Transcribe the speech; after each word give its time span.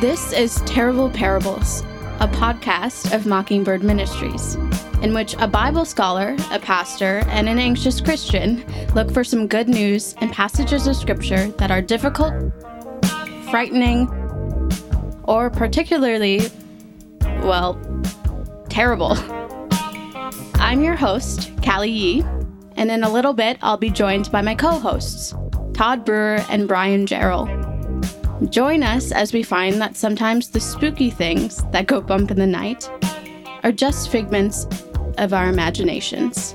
This 0.00 0.32
is 0.32 0.62
Terrible 0.64 1.10
Parables, 1.10 1.80
a 2.20 2.28
podcast 2.28 3.12
of 3.12 3.26
Mockingbird 3.26 3.82
Ministries, 3.82 4.54
in 5.02 5.12
which 5.12 5.34
a 5.40 5.48
Bible 5.48 5.84
scholar, 5.84 6.36
a 6.52 6.60
pastor, 6.60 7.24
and 7.26 7.48
an 7.48 7.58
anxious 7.58 8.00
Christian 8.00 8.64
look 8.94 9.10
for 9.10 9.24
some 9.24 9.48
good 9.48 9.68
news 9.68 10.14
and 10.18 10.30
passages 10.32 10.86
of 10.86 10.94
Scripture 10.94 11.48
that 11.58 11.72
are 11.72 11.82
difficult, 11.82 12.32
frightening, 13.50 14.06
or 15.24 15.50
particularly, 15.50 16.42
well, 17.42 17.74
terrible. 18.68 19.16
I'm 20.60 20.84
your 20.84 20.94
host, 20.94 21.50
Callie 21.64 21.90
Yee, 21.90 22.24
and 22.76 22.90
in 22.90 23.04
a 23.04 23.10
little 23.10 23.32
bit 23.32 23.58
I'll 23.62 23.76
be 23.76 23.90
joined 23.90 24.30
by 24.30 24.42
my 24.42 24.54
co 24.54 24.78
hosts, 24.78 25.34
Todd 25.72 26.04
Brewer 26.04 26.44
and 26.48 26.68
Brian 26.68 27.06
Jarrell. 27.06 27.48
Join 28.50 28.82
us 28.82 29.12
as 29.12 29.32
we 29.32 29.42
find 29.42 29.80
that 29.80 29.96
sometimes 29.96 30.50
the 30.50 30.60
spooky 30.60 31.10
things 31.10 31.62
that 31.72 31.86
go 31.86 32.00
bump 32.00 32.30
in 32.30 32.38
the 32.38 32.46
night 32.46 32.88
are 33.62 33.72
just 33.72 34.10
figments 34.10 34.66
of 35.18 35.32
our 35.32 35.48
imaginations. 35.48 36.54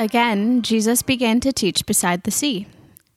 Again, 0.00 0.62
Jesus 0.62 1.02
began 1.02 1.40
to 1.40 1.52
teach 1.52 1.84
beside 1.84 2.22
the 2.22 2.30
sea. 2.30 2.66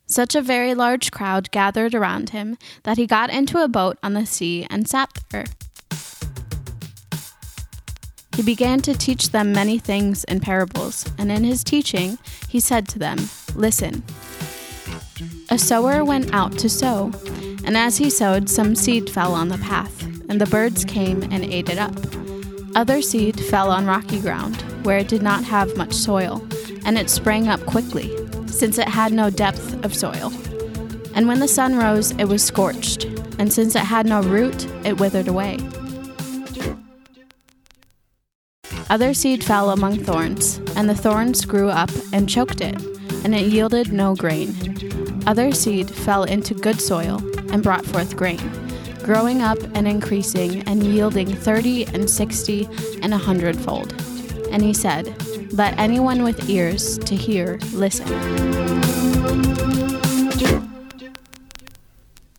Such 0.05 0.35
a 0.35 0.41
very 0.41 0.75
large 0.75 1.11
crowd 1.11 1.49
gathered 1.49 1.95
around 1.95 2.31
him 2.31 2.57
that 2.83 2.97
he 2.97 3.07
got 3.07 3.29
into 3.29 3.63
a 3.63 3.69
boat 3.69 3.97
on 4.03 4.15
the 4.15 4.25
sea 4.25 4.67
and 4.69 4.85
sat 4.85 5.09
there. 5.29 5.45
He 8.35 8.43
began 8.43 8.81
to 8.81 8.93
teach 8.93 9.29
them 9.29 9.53
many 9.53 9.79
things 9.79 10.25
in 10.25 10.41
parables, 10.41 11.09
and 11.17 11.31
in 11.31 11.45
his 11.45 11.63
teaching 11.63 12.17
he 12.49 12.59
said 12.59 12.89
to 12.89 12.99
them, 12.99 13.29
Listen. 13.55 14.03
A 15.49 15.57
sower 15.57 16.03
went 16.03 16.33
out 16.33 16.59
to 16.59 16.67
sow, 16.67 17.13
and 17.63 17.77
as 17.77 17.95
he 17.95 18.09
sowed, 18.09 18.49
some 18.49 18.75
seed 18.75 19.09
fell 19.09 19.33
on 19.33 19.47
the 19.47 19.57
path, 19.59 20.03
and 20.27 20.41
the 20.41 20.47
birds 20.47 20.83
came 20.83 21.23
and 21.31 21.45
ate 21.45 21.69
it 21.69 21.77
up. 21.77 21.95
Other 22.75 23.01
seed 23.01 23.39
fell 23.39 23.71
on 23.71 23.85
rocky 23.85 24.19
ground, 24.19 24.61
where 24.83 24.97
it 24.97 25.07
did 25.07 25.21
not 25.21 25.45
have 25.45 25.77
much 25.77 25.93
soil 25.93 26.45
and 26.85 26.97
it 26.97 27.09
sprang 27.09 27.47
up 27.47 27.65
quickly, 27.65 28.15
since 28.47 28.77
it 28.77 28.87
had 28.87 29.13
no 29.13 29.29
depth 29.29 29.83
of 29.83 29.95
soil. 29.95 30.31
And 31.15 31.27
when 31.27 31.39
the 31.39 31.47
sun 31.47 31.75
rose, 31.75 32.11
it 32.11 32.25
was 32.25 32.43
scorched, 32.43 33.05
and 33.37 33.51
since 33.51 33.75
it 33.75 33.83
had 33.83 34.05
no 34.05 34.21
root, 34.21 34.67
it 34.85 34.99
withered 34.99 35.27
away. 35.27 35.59
Other 38.89 39.13
seed 39.13 39.43
fell 39.43 39.71
among 39.71 40.03
thorns, 40.03 40.59
and 40.75 40.89
the 40.89 40.95
thorns 40.95 41.45
grew 41.45 41.69
up 41.69 41.89
and 42.11 42.29
choked 42.29 42.61
it, 42.61 42.79
and 43.23 43.33
it 43.33 43.47
yielded 43.47 43.91
no 43.91 44.15
grain. 44.15 44.53
Other 45.25 45.51
seed 45.51 45.89
fell 45.89 46.23
into 46.25 46.53
good 46.53 46.81
soil 46.81 47.21
and 47.51 47.63
brought 47.63 47.85
forth 47.85 48.17
grain, 48.17 48.41
growing 49.03 49.41
up 49.41 49.57
and 49.73 49.87
increasing 49.87 50.61
and 50.63 50.83
yielding 50.83 51.33
thirty 51.33 51.85
and 51.85 52.09
sixty 52.09 52.67
and 53.01 53.13
a 53.13 53.17
hundredfold. 53.17 53.93
And 54.51 54.61
he 54.61 54.73
said, 54.73 55.07
let 55.53 55.77
anyone 55.77 56.23
with 56.23 56.49
ears 56.49 56.97
to 56.97 57.15
hear 57.15 57.59
listen. 57.73 58.07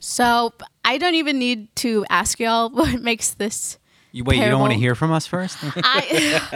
So 0.01 0.53
I 0.85 0.99
don't 0.99 1.15
even 1.15 1.39
need 1.39 1.75
to 1.77 2.05
ask 2.11 2.39
y'all 2.41 2.71
what 2.71 3.01
makes 3.01 3.35
this. 3.35 3.79
You, 4.13 4.25
wait, 4.25 4.37
parable. 4.37 4.47
you 4.47 4.51
don't 4.51 4.61
want 4.61 4.73
to 4.73 4.79
hear 4.79 4.95
from 4.95 5.13
us 5.13 5.27
first? 5.27 5.59
I, 5.63 6.53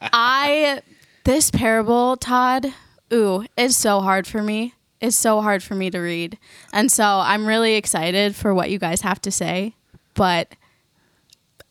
I, 0.00 0.82
this 1.24 1.50
parable, 1.50 2.16
Todd, 2.16 2.72
ooh, 3.12 3.44
is 3.56 3.76
so 3.76 4.00
hard 4.00 4.26
for 4.26 4.42
me. 4.42 4.74
It's 5.00 5.16
so 5.16 5.40
hard 5.40 5.64
for 5.64 5.74
me 5.74 5.90
to 5.90 5.98
read. 5.98 6.38
And 6.72 6.92
so 6.92 7.04
I'm 7.04 7.44
really 7.44 7.74
excited 7.74 8.36
for 8.36 8.54
what 8.54 8.70
you 8.70 8.78
guys 8.78 9.00
have 9.00 9.20
to 9.22 9.32
say. 9.32 9.74
But 10.14 10.54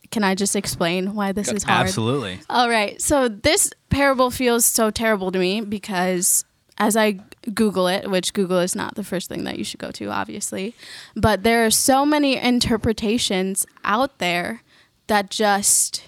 can 0.10 0.26
I 0.26 0.36
just 0.36 0.58
explain 0.58 1.16
why 1.16 1.32
this 1.32 1.50
is 1.50 1.64
hard? 1.64 1.88
Absolutely. 1.88 2.40
All 2.50 2.70
right. 2.70 3.02
So 3.02 3.30
this 3.30 3.72
parable 3.92 4.32
feels 4.32 4.66
so 4.66 4.90
terrible 4.90 5.32
to 5.32 5.38
me 5.38 5.62
because 5.62 6.46
as 6.78 6.98
I 6.98 7.20
Google 7.54 7.88
it, 7.88 8.10
which 8.10 8.34
Google 8.34 8.60
is 8.60 8.76
not 8.76 8.96
the 8.96 9.04
first 9.04 9.30
thing 9.30 9.44
that 9.44 9.58
you 9.58 9.64
should 9.64 9.80
go 9.80 9.92
to, 9.92 10.08
obviously, 10.10 10.74
but 11.16 11.44
there 11.44 11.66
are 11.66 11.72
so 11.72 12.06
many 12.06 12.38
interpretations 12.38 13.66
out 13.84 14.18
there 14.18 14.64
that 15.08 15.30
just 15.30 16.04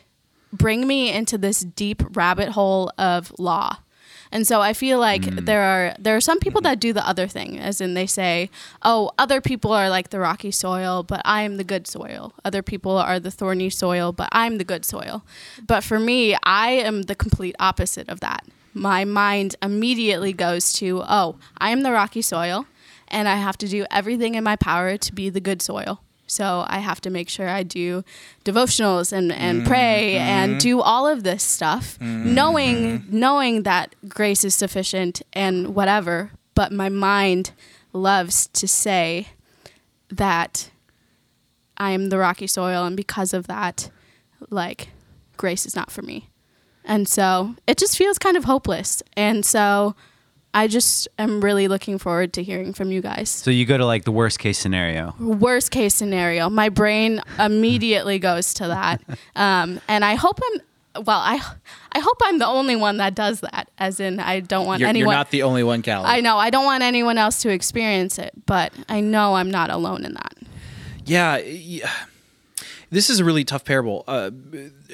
bring 0.52 0.88
me 0.88 1.12
into 1.12 1.38
this 1.38 1.62
deep 1.62 2.02
rabbit 2.16 2.50
hole 2.50 2.92
of 2.98 3.32
law. 3.38 3.78
And 4.34 4.48
so 4.48 4.62
I 4.62 4.74
feel 4.74 4.98
like 4.98 5.22
mm. 5.22 5.46
there 5.46 5.62
are 5.62 5.96
there 6.00 6.16
are 6.16 6.22
some 6.22 6.40
people 6.40 6.60
that 6.62 6.80
do 6.80 6.92
the 6.92 7.08
other 7.08 7.28
thing, 7.28 7.60
as 7.60 7.80
in 7.80 7.94
they 7.94 8.08
say, 8.08 8.50
"Oh, 8.82 9.12
other 9.20 9.40
people 9.40 9.72
are 9.72 9.92
like 9.92 10.10
the 10.10 10.20
rocky 10.20 10.50
soil, 10.50 11.04
but 11.04 11.22
I 11.24 11.44
am 11.44 11.58
the 11.58 11.64
good 11.64 11.86
soil. 11.86 12.34
Other 12.44 12.64
people 12.64 12.98
are 12.98 13.20
the 13.20 13.30
thorny 13.30 13.70
soil, 13.70 14.12
but 14.12 14.30
I'm 14.32 14.58
the 14.58 14.64
good 14.64 14.86
soil." 14.86 15.24
But 15.68 15.84
for 15.84 16.00
me, 16.00 16.36
I 16.42 16.72
am 16.72 17.04
the 17.04 17.14
complete 17.14 17.56
opposite 17.60 18.10
of 18.10 18.22
that. 18.22 18.44
My 18.74 19.06
mind 19.06 19.56
immediately 19.62 20.34
goes 20.34 20.74
to, 20.74 21.04
"Oh, 21.08 21.36
I 21.60 21.70
am 21.70 21.84
the 21.84 21.92
rocky 21.92 22.24
soil, 22.24 22.66
and 23.10 23.28
I 23.28 23.36
have 23.36 23.58
to 23.60 23.68
do 23.68 23.86
everything 23.92 24.34
in 24.34 24.44
my 24.44 24.56
power 24.56 24.98
to 24.98 25.14
be 25.14 25.30
the 25.30 25.42
good 25.42 25.62
soil." 25.62 26.02
So 26.34 26.66
I 26.68 26.80
have 26.80 27.00
to 27.02 27.10
make 27.10 27.30
sure 27.30 27.48
I 27.48 27.64
do 27.64 28.04
devotionals 28.44 29.14
and, 29.14 29.32
and 29.32 29.60
mm-hmm. 29.60 29.68
pray 29.68 30.18
and 30.18 30.60
do 30.60 30.82
all 30.82 31.08
of 31.08 31.24
this 31.24 31.44
stuff, 31.44 32.00
mm-hmm. 32.00 32.34
knowing 32.34 33.06
knowing 33.10 33.64
that 33.64 33.96
grace 34.08 34.44
is 34.44 34.56
sufficient 34.56 35.22
and 35.34 35.76
whatever. 35.76 36.32
But 36.56 36.72
my 36.72 36.90
mind 36.90 37.52
loves 37.94 38.48
to 38.48 38.68
say 38.68 39.30
that 40.10 40.72
I 41.78 41.92
am 41.92 42.10
the 42.10 42.18
rocky 42.18 42.48
soil, 42.48 42.86
and 42.86 42.98
because 42.98 43.34
of 43.34 43.48
that, 43.48 43.90
like 44.50 44.90
grace 45.38 45.66
is 45.66 45.76
not 45.76 45.92
for 45.92 46.02
me. 46.02 46.30
And 46.86 47.08
so 47.08 47.56
it 47.66 47.78
just 47.78 47.98
feels 47.98 48.18
kind 48.18 48.38
of 48.38 48.44
hopeless. 48.44 49.02
And 49.16 49.46
so 49.46 49.96
I 50.54 50.68
just 50.68 51.08
am 51.18 51.42
really 51.42 51.68
looking 51.68 51.98
forward 51.98 52.34
to 52.34 52.44
hearing 52.44 52.74
from 52.74 52.92
you 52.92 53.02
guys. 53.02 53.30
So 53.30 53.50
you 53.52 53.66
go 53.66 53.78
to 53.78 53.86
like 53.86 54.04
the 54.04 54.12
worst 54.12 54.40
case 54.40 54.58
scenario. 54.60 55.16
Worst 55.20 55.72
case 55.72 55.96
scenario. 55.96 56.50
My 56.50 56.70
brain 56.70 57.22
immediately 57.40 58.20
goes 58.20 58.54
to 58.56 58.68
that, 58.68 59.02
um, 59.36 59.82
and 59.88 60.06
I 60.06 60.16
hope 60.16 60.40
I'm. 60.44 60.62
Well, 61.06 61.18
I 61.18 61.42
I 61.92 62.00
hope 62.00 62.18
I'm 62.24 62.38
the 62.38 62.46
only 62.46 62.76
one 62.76 62.98
that 62.98 63.16
does 63.16 63.42
that. 63.42 63.68
As 63.80 64.00
in, 64.00 64.20
I 64.20 64.42
don't 64.42 64.68
want 64.68 64.80
you're, 64.80 64.90
anyone. 64.90 65.12
You're 65.12 65.18
not 65.18 65.32
the 65.32 65.42
only 65.42 65.64
one, 65.64 65.82
Callie. 65.82 66.06
I 66.06 66.22
know. 66.22 66.38
I 66.38 66.52
don't 66.52 66.66
want 66.66 66.84
anyone 66.84 67.18
else 67.18 67.42
to 67.42 67.50
experience 67.50 68.20
it, 68.20 68.32
but 68.46 68.72
I 68.88 69.00
know 69.00 69.36
I'm 69.36 69.50
not 69.50 69.72
alone 69.72 70.06
in 70.06 70.14
that. 70.14 70.34
Yeah. 71.06 71.38
yeah. 71.38 71.90
This 72.94 73.10
is 73.10 73.20
a 73.20 73.26
really 73.26 73.44
tough 73.44 73.66
parable. 73.66 74.04
Uh, 74.08 74.30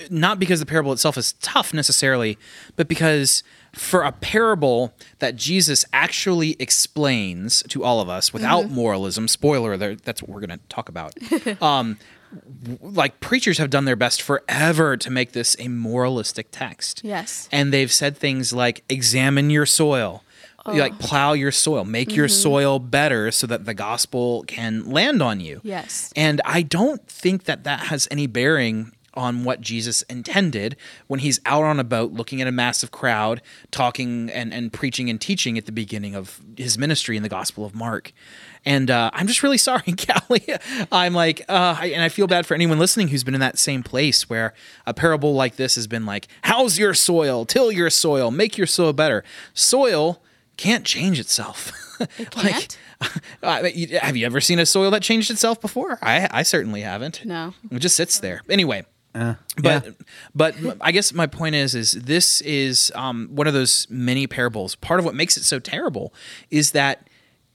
not 0.09 0.39
because 0.39 0.59
the 0.59 0.65
parable 0.65 0.93
itself 0.93 1.17
is 1.17 1.33
tough 1.33 1.73
necessarily, 1.73 2.37
but 2.75 2.87
because 2.87 3.43
for 3.73 4.03
a 4.03 4.11
parable 4.11 4.93
that 5.19 5.35
Jesus 5.35 5.85
actually 5.91 6.55
explains 6.59 7.61
to 7.63 7.83
all 7.83 7.99
of 7.99 8.07
us 8.09 8.31
without 8.31 8.65
mm-hmm. 8.65 8.75
moralism, 8.75 9.27
spoiler 9.27 9.77
that's 9.95 10.21
what 10.23 10.29
we're 10.29 10.39
going 10.39 10.57
to 10.57 10.65
talk 10.69 10.87
about. 10.87 11.13
um, 11.61 11.97
like 12.81 13.19
preachers 13.19 13.57
have 13.57 13.69
done 13.69 13.85
their 13.85 13.95
best 13.95 14.21
forever 14.21 14.95
to 14.95 15.09
make 15.09 15.33
this 15.33 15.55
a 15.59 15.67
moralistic 15.67 16.47
text. 16.51 17.01
Yes. 17.03 17.49
And 17.51 17.73
they've 17.73 17.91
said 17.91 18.17
things 18.17 18.53
like 18.53 18.83
examine 18.87 19.49
your 19.49 19.65
soil. 19.65 20.23
Oh. 20.65 20.73
Like 20.73 20.99
plow 20.99 21.33
your 21.33 21.51
soil, 21.51 21.85
make 21.85 22.09
mm-hmm. 22.09 22.17
your 22.17 22.27
soil 22.27 22.79
better 22.79 23.31
so 23.31 23.47
that 23.47 23.65
the 23.65 23.73
gospel 23.73 24.43
can 24.47 24.89
land 24.89 25.21
on 25.21 25.39
you. 25.39 25.61
Yes. 25.63 26.11
And 26.15 26.41
I 26.43 26.61
don't 26.63 27.05
think 27.07 27.45
that 27.45 27.63
that 27.63 27.87
has 27.87 28.07
any 28.11 28.27
bearing 28.27 28.91
on 29.13 29.43
what 29.43 29.59
Jesus 29.61 30.01
intended 30.03 30.75
when 31.07 31.19
he's 31.19 31.39
out 31.45 31.63
on 31.63 31.79
a 31.79 31.83
boat 31.83 32.11
looking 32.11 32.41
at 32.41 32.47
a 32.47 32.51
massive 32.51 32.91
crowd, 32.91 33.41
talking 33.71 34.29
and, 34.29 34.53
and 34.53 34.71
preaching 34.71 35.09
and 35.09 35.19
teaching 35.19 35.57
at 35.57 35.65
the 35.65 35.71
beginning 35.71 36.15
of 36.15 36.39
his 36.57 36.77
ministry 36.77 37.17
in 37.17 37.23
the 37.23 37.29
Gospel 37.29 37.65
of 37.65 37.75
Mark. 37.75 38.13
And 38.65 38.89
uh, 38.91 39.11
I'm 39.13 39.27
just 39.27 39.43
really 39.43 39.57
sorry, 39.69 39.93
Callie. 39.93 40.47
I'm 40.91 41.13
like, 41.13 41.41
uh, 41.49 41.77
I, 41.79 41.87
and 41.87 42.03
I 42.03 42.09
feel 42.09 42.27
bad 42.27 42.45
for 42.45 42.53
anyone 42.53 42.79
listening 42.79 43.09
who's 43.09 43.23
been 43.23 43.33
in 43.33 43.41
that 43.41 43.57
same 43.57 43.83
place 43.83 44.29
where 44.29 44.53
a 44.85 44.93
parable 44.93 45.33
like 45.33 45.55
this 45.55 45.75
has 45.75 45.87
been 45.87 46.05
like, 46.05 46.27
house 46.43 46.77
your 46.77 46.93
soil, 46.93 47.45
till 47.45 47.71
your 47.71 47.89
soil, 47.89 48.31
make 48.31 48.57
your 48.57 48.67
soil 48.67 48.93
better. 48.93 49.23
Soil 49.53 50.21
can't 50.59 50.85
change 50.85 51.19
itself. 51.19 51.71
It 52.19 52.29
can't? 52.43 52.77
I 53.43 53.61
mean, 53.61 53.89
have 53.89 54.15
you 54.17 54.25
ever 54.25 54.41
seen 54.41 54.59
a 54.59 54.65
soil 54.65 54.91
that 54.91 55.01
changed 55.01 55.31
itself 55.31 55.59
before? 55.61 55.97
I 56.01 56.27
I 56.31 56.43
certainly 56.43 56.81
haven't. 56.81 57.23
No. 57.25 57.53
It 57.71 57.79
just 57.79 57.95
sits 57.95 58.19
there. 58.19 58.41
Anyway, 58.49 58.85
Uh, 59.15 59.35
but 59.61 59.85
yeah. 59.85 59.91
but 60.35 60.55
I 60.81 60.91
guess 60.91 61.13
my 61.13 61.27
point 61.27 61.55
is 61.55 61.73
is 61.75 61.91
this 61.93 62.41
is 62.41 62.91
um, 62.95 63.29
one 63.31 63.47
of 63.47 63.53
those 63.53 63.87
many 63.89 64.27
parables. 64.27 64.75
Part 64.75 64.99
of 64.99 65.05
what 65.05 65.15
makes 65.15 65.37
it 65.37 65.43
so 65.43 65.59
terrible 65.59 66.13
is 66.51 66.71
that 66.71 67.07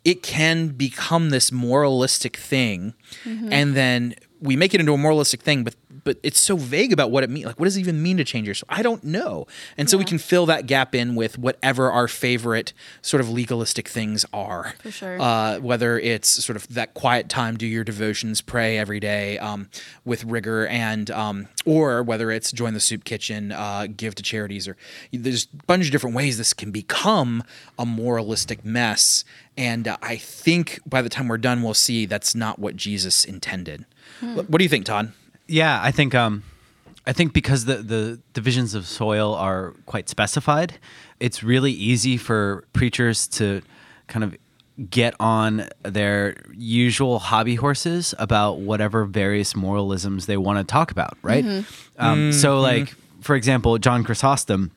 it 0.04 0.22
can 0.22 0.68
become 0.68 1.30
this 1.30 1.50
moralistic 1.52 2.36
thing, 2.36 2.94
and 3.24 3.74
then 3.74 4.14
we 4.40 4.56
make 4.56 4.74
it 4.74 4.80
into 4.80 4.92
a 4.92 4.98
moralistic 4.98 5.40
thing, 5.42 5.64
but 5.64 5.74
but 6.04 6.18
it's 6.22 6.38
so 6.38 6.56
vague 6.56 6.92
about 6.92 7.10
what 7.10 7.24
it 7.24 7.30
means. 7.30 7.46
Like, 7.46 7.58
what 7.58 7.64
does 7.64 7.76
it 7.76 7.80
even 7.80 8.02
mean 8.02 8.18
to 8.18 8.24
change 8.24 8.46
your 8.46 8.54
soul? 8.54 8.66
I 8.68 8.82
don't 8.82 9.02
know, 9.02 9.46
and 9.76 9.90
so 9.90 9.98
we 9.98 10.04
can 10.04 10.18
fill 10.18 10.46
that 10.46 10.66
gap 10.66 10.94
in 10.94 11.14
with 11.14 11.38
whatever 11.38 11.90
our 11.90 12.06
favorite 12.06 12.72
sort 13.02 13.20
of 13.20 13.28
legalistic 13.28 13.88
things 13.88 14.24
are. 14.32 14.74
For 14.80 14.90
sure. 14.90 15.20
Uh, 15.20 15.58
whether 15.58 15.98
it's 15.98 16.28
sort 16.44 16.56
of 16.56 16.68
that 16.68 16.94
quiet 16.94 17.28
time, 17.28 17.56
do 17.56 17.66
your 17.66 17.84
devotions, 17.84 18.40
pray 18.40 18.78
every 18.78 19.00
day 19.00 19.38
um, 19.38 19.68
with 20.04 20.24
rigor, 20.24 20.66
and 20.66 21.10
um, 21.10 21.48
or 21.64 22.02
whether 22.02 22.30
it's 22.30 22.52
join 22.52 22.74
the 22.74 22.80
soup 22.80 23.04
kitchen, 23.04 23.52
uh, 23.52 23.86
give 23.96 24.14
to 24.16 24.22
charities, 24.22 24.68
or 24.68 24.76
there's 25.12 25.44
a 25.44 25.64
bunch 25.66 25.86
of 25.86 25.92
different 25.92 26.14
ways 26.14 26.38
this 26.38 26.52
can 26.52 26.70
become 26.70 27.42
a 27.78 27.86
moralistic 27.86 28.64
mess. 28.64 29.24
And 29.56 29.86
uh, 29.86 29.96
I 30.02 30.16
think 30.16 30.80
by 30.84 31.00
the 31.00 31.08
time 31.08 31.28
we're 31.28 31.38
done, 31.38 31.62
we'll 31.62 31.74
see 31.74 32.06
that's 32.06 32.34
not 32.34 32.58
what 32.58 32.76
Jesus 32.76 33.24
intended. 33.24 33.86
What 34.20 34.50
what 34.50 34.58
do 34.58 34.64
you 34.64 34.68
think, 34.68 34.84
Todd? 34.84 35.12
Yeah, 35.46 35.80
I 35.82 35.90
think 35.90 36.14
um, 36.14 36.42
I 37.06 37.12
think 37.12 37.32
because 37.32 37.64
the 37.66 37.76
the 37.76 38.20
divisions 38.32 38.74
of 38.74 38.86
soil 38.86 39.34
are 39.34 39.74
quite 39.86 40.08
specified, 40.08 40.78
it's 41.20 41.42
really 41.42 41.72
easy 41.72 42.16
for 42.16 42.64
preachers 42.72 43.26
to 43.28 43.62
kind 44.06 44.24
of 44.24 44.36
get 44.90 45.14
on 45.20 45.68
their 45.82 46.36
usual 46.52 47.18
hobby 47.20 47.54
horses 47.54 48.12
about 48.18 48.58
whatever 48.58 49.04
various 49.04 49.54
moralisms 49.54 50.26
they 50.26 50.36
want 50.36 50.58
to 50.58 50.64
talk 50.64 50.90
about, 50.90 51.16
right? 51.22 51.44
Um, 51.98 52.32
so, 52.32 52.60
like 52.60 52.94
for 53.20 53.36
example, 53.36 53.78
John 53.78 54.04
Chrysostom. 54.04 54.70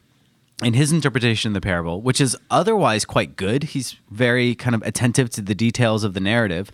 In 0.63 0.73
his 0.73 0.91
interpretation 0.91 1.49
of 1.49 1.53
the 1.53 1.61
parable, 1.61 2.01
which 2.01 2.19
is 2.19 2.35
otherwise 2.49 3.05
quite 3.05 3.35
good, 3.35 3.61
he's 3.61 3.95
very 4.09 4.55
kind 4.55 4.73
of 4.73 4.81
attentive 4.81 5.29
to 5.31 5.41
the 5.43 5.53
details 5.53 6.03
of 6.03 6.15
the 6.15 6.19
narrative. 6.19 6.71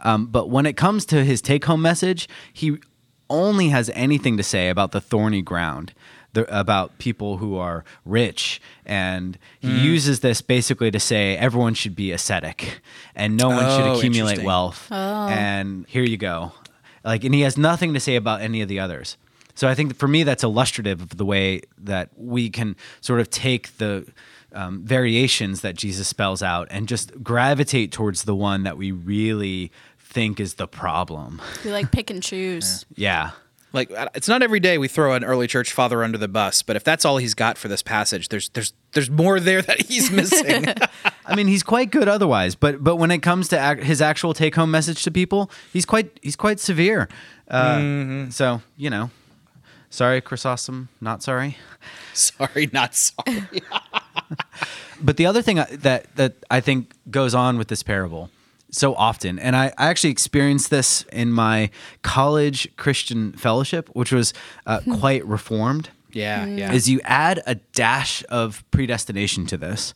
Um, 0.00 0.26
but 0.26 0.50
when 0.50 0.66
it 0.66 0.76
comes 0.76 1.04
to 1.06 1.24
his 1.24 1.40
take 1.40 1.64
home 1.66 1.80
message, 1.80 2.28
he 2.52 2.78
only 3.30 3.68
has 3.70 3.90
anything 3.94 4.36
to 4.36 4.42
say 4.42 4.68
about 4.68 4.92
the 4.92 5.00
thorny 5.00 5.40
ground, 5.40 5.94
the, 6.34 6.44
about 6.56 6.98
people 6.98 7.38
who 7.38 7.56
are 7.56 7.84
rich. 8.04 8.60
And 8.84 9.38
he 9.60 9.68
Mm. 9.68 9.82
uses 9.84 10.20
this 10.20 10.42
basically 10.42 10.90
to 10.90 11.00
say 11.00 11.36
everyone 11.36 11.74
should 11.74 11.96
be 11.96 12.12
ascetic 12.12 12.80
and 13.14 13.36
no 13.36 13.48
one 13.48 13.64
Oh, 13.64 13.76
should 13.76 13.96
accumulate 13.98 14.42
wealth. 14.42 14.88
Oh. 14.90 15.28
And 15.28 15.86
here 15.88 16.02
you 16.04 16.16
go. 16.16 16.52
Like, 17.04 17.24
and 17.24 17.34
he 17.34 17.40
has 17.42 17.56
nothing 17.56 17.94
to 17.94 18.00
say 18.00 18.16
about 18.16 18.42
any 18.42 18.60
of 18.60 18.68
the 18.68 18.78
others. 18.78 19.16
So 19.54 19.68
I 19.68 19.74
think 19.74 19.96
for 19.96 20.08
me, 20.08 20.22
that's 20.22 20.42
illustrative 20.44 21.00
of 21.00 21.16
the 21.16 21.24
way 21.24 21.62
that 21.78 22.10
we 22.16 22.50
can 22.50 22.76
sort 23.00 23.20
of 23.20 23.30
take 23.30 23.76
the 23.78 24.06
um, 24.52 24.82
variations 24.84 25.60
that 25.60 25.76
Jesus 25.76 26.08
spells 26.08 26.42
out 26.42 26.66
and 26.70 26.88
just 26.88 27.22
gravitate 27.22 27.92
towards 27.92 28.24
the 28.24 28.34
one 28.34 28.64
that 28.64 28.76
we 28.76 28.90
really 28.90 29.70
think 30.10 30.40
is 30.40 30.54
the 30.54 30.66
problem. 30.68 31.40
We 31.64 31.70
like 31.72 31.90
pick 31.92 32.10
and 32.10 32.22
choose. 32.22 32.84
Yeah. 32.96 33.30
Like 33.72 33.92
uh, 33.92 34.08
it's 34.16 34.26
not 34.26 34.42
every 34.42 34.58
day 34.58 34.78
we 34.78 34.88
throw 34.88 35.14
an 35.14 35.22
early 35.22 35.46
church 35.46 35.72
father 35.72 36.02
under 36.02 36.18
the 36.18 36.26
bus, 36.26 36.60
but 36.60 36.74
if 36.74 36.82
that's 36.82 37.04
all 37.04 37.18
he's 37.18 37.34
got 37.34 37.56
for 37.56 37.68
this 37.68 37.82
passage, 37.84 38.28
there's 38.28 38.48
there's 38.48 38.72
there's 38.94 39.08
more 39.08 39.38
there 39.38 39.62
that 39.62 39.82
he's 39.82 40.10
missing. 40.20 40.66
I 41.26 41.36
mean, 41.36 41.46
he's 41.46 41.62
quite 41.62 41.92
good 41.92 42.08
otherwise, 42.08 42.56
but 42.56 42.82
but 42.82 42.96
when 42.96 43.12
it 43.12 43.18
comes 43.22 43.46
to 43.50 43.56
ac- 43.70 43.84
his 43.86 44.02
actual 44.02 44.34
take 44.34 44.56
home 44.56 44.72
message 44.72 45.04
to 45.04 45.12
people, 45.12 45.52
he's 45.72 45.86
quite 45.86 46.18
he's 46.20 46.34
quite 46.34 46.58
severe. 46.58 47.08
Uh, 47.48 48.28
So 48.30 48.60
you 48.76 48.90
know, 48.90 49.10
sorry, 49.88 50.20
Chrysostom, 50.20 50.88
not 51.00 51.22
sorry. 51.22 51.56
sorry, 52.12 52.68
not 52.72 52.96
sorry. 52.96 53.44
But 55.00 55.16
the 55.16 55.26
other 55.26 55.42
thing 55.42 55.56
that 55.56 56.06
that 56.16 56.34
I 56.50 56.60
think 56.60 56.92
goes 57.08 57.36
on 57.36 57.56
with 57.56 57.68
this 57.68 57.84
parable 57.84 58.30
so 58.70 58.94
often, 58.94 59.38
and 59.38 59.56
I, 59.56 59.72
I 59.78 59.88
actually 59.88 60.10
experienced 60.10 60.70
this 60.70 61.02
in 61.12 61.32
my 61.32 61.70
college 62.02 62.68
Christian 62.76 63.32
fellowship, 63.32 63.88
which 63.94 64.12
was 64.12 64.32
uh, 64.66 64.80
hmm. 64.80 64.94
quite 64.96 65.26
reformed. 65.26 65.90
yeah, 66.12 66.44
hmm. 66.44 66.58
yeah. 66.58 66.72
is 66.72 66.88
you 66.88 67.00
add 67.04 67.42
a 67.46 67.54
dash 67.54 68.24
of 68.28 68.64
predestination 68.70 69.46
to 69.46 69.56
this 69.56 69.94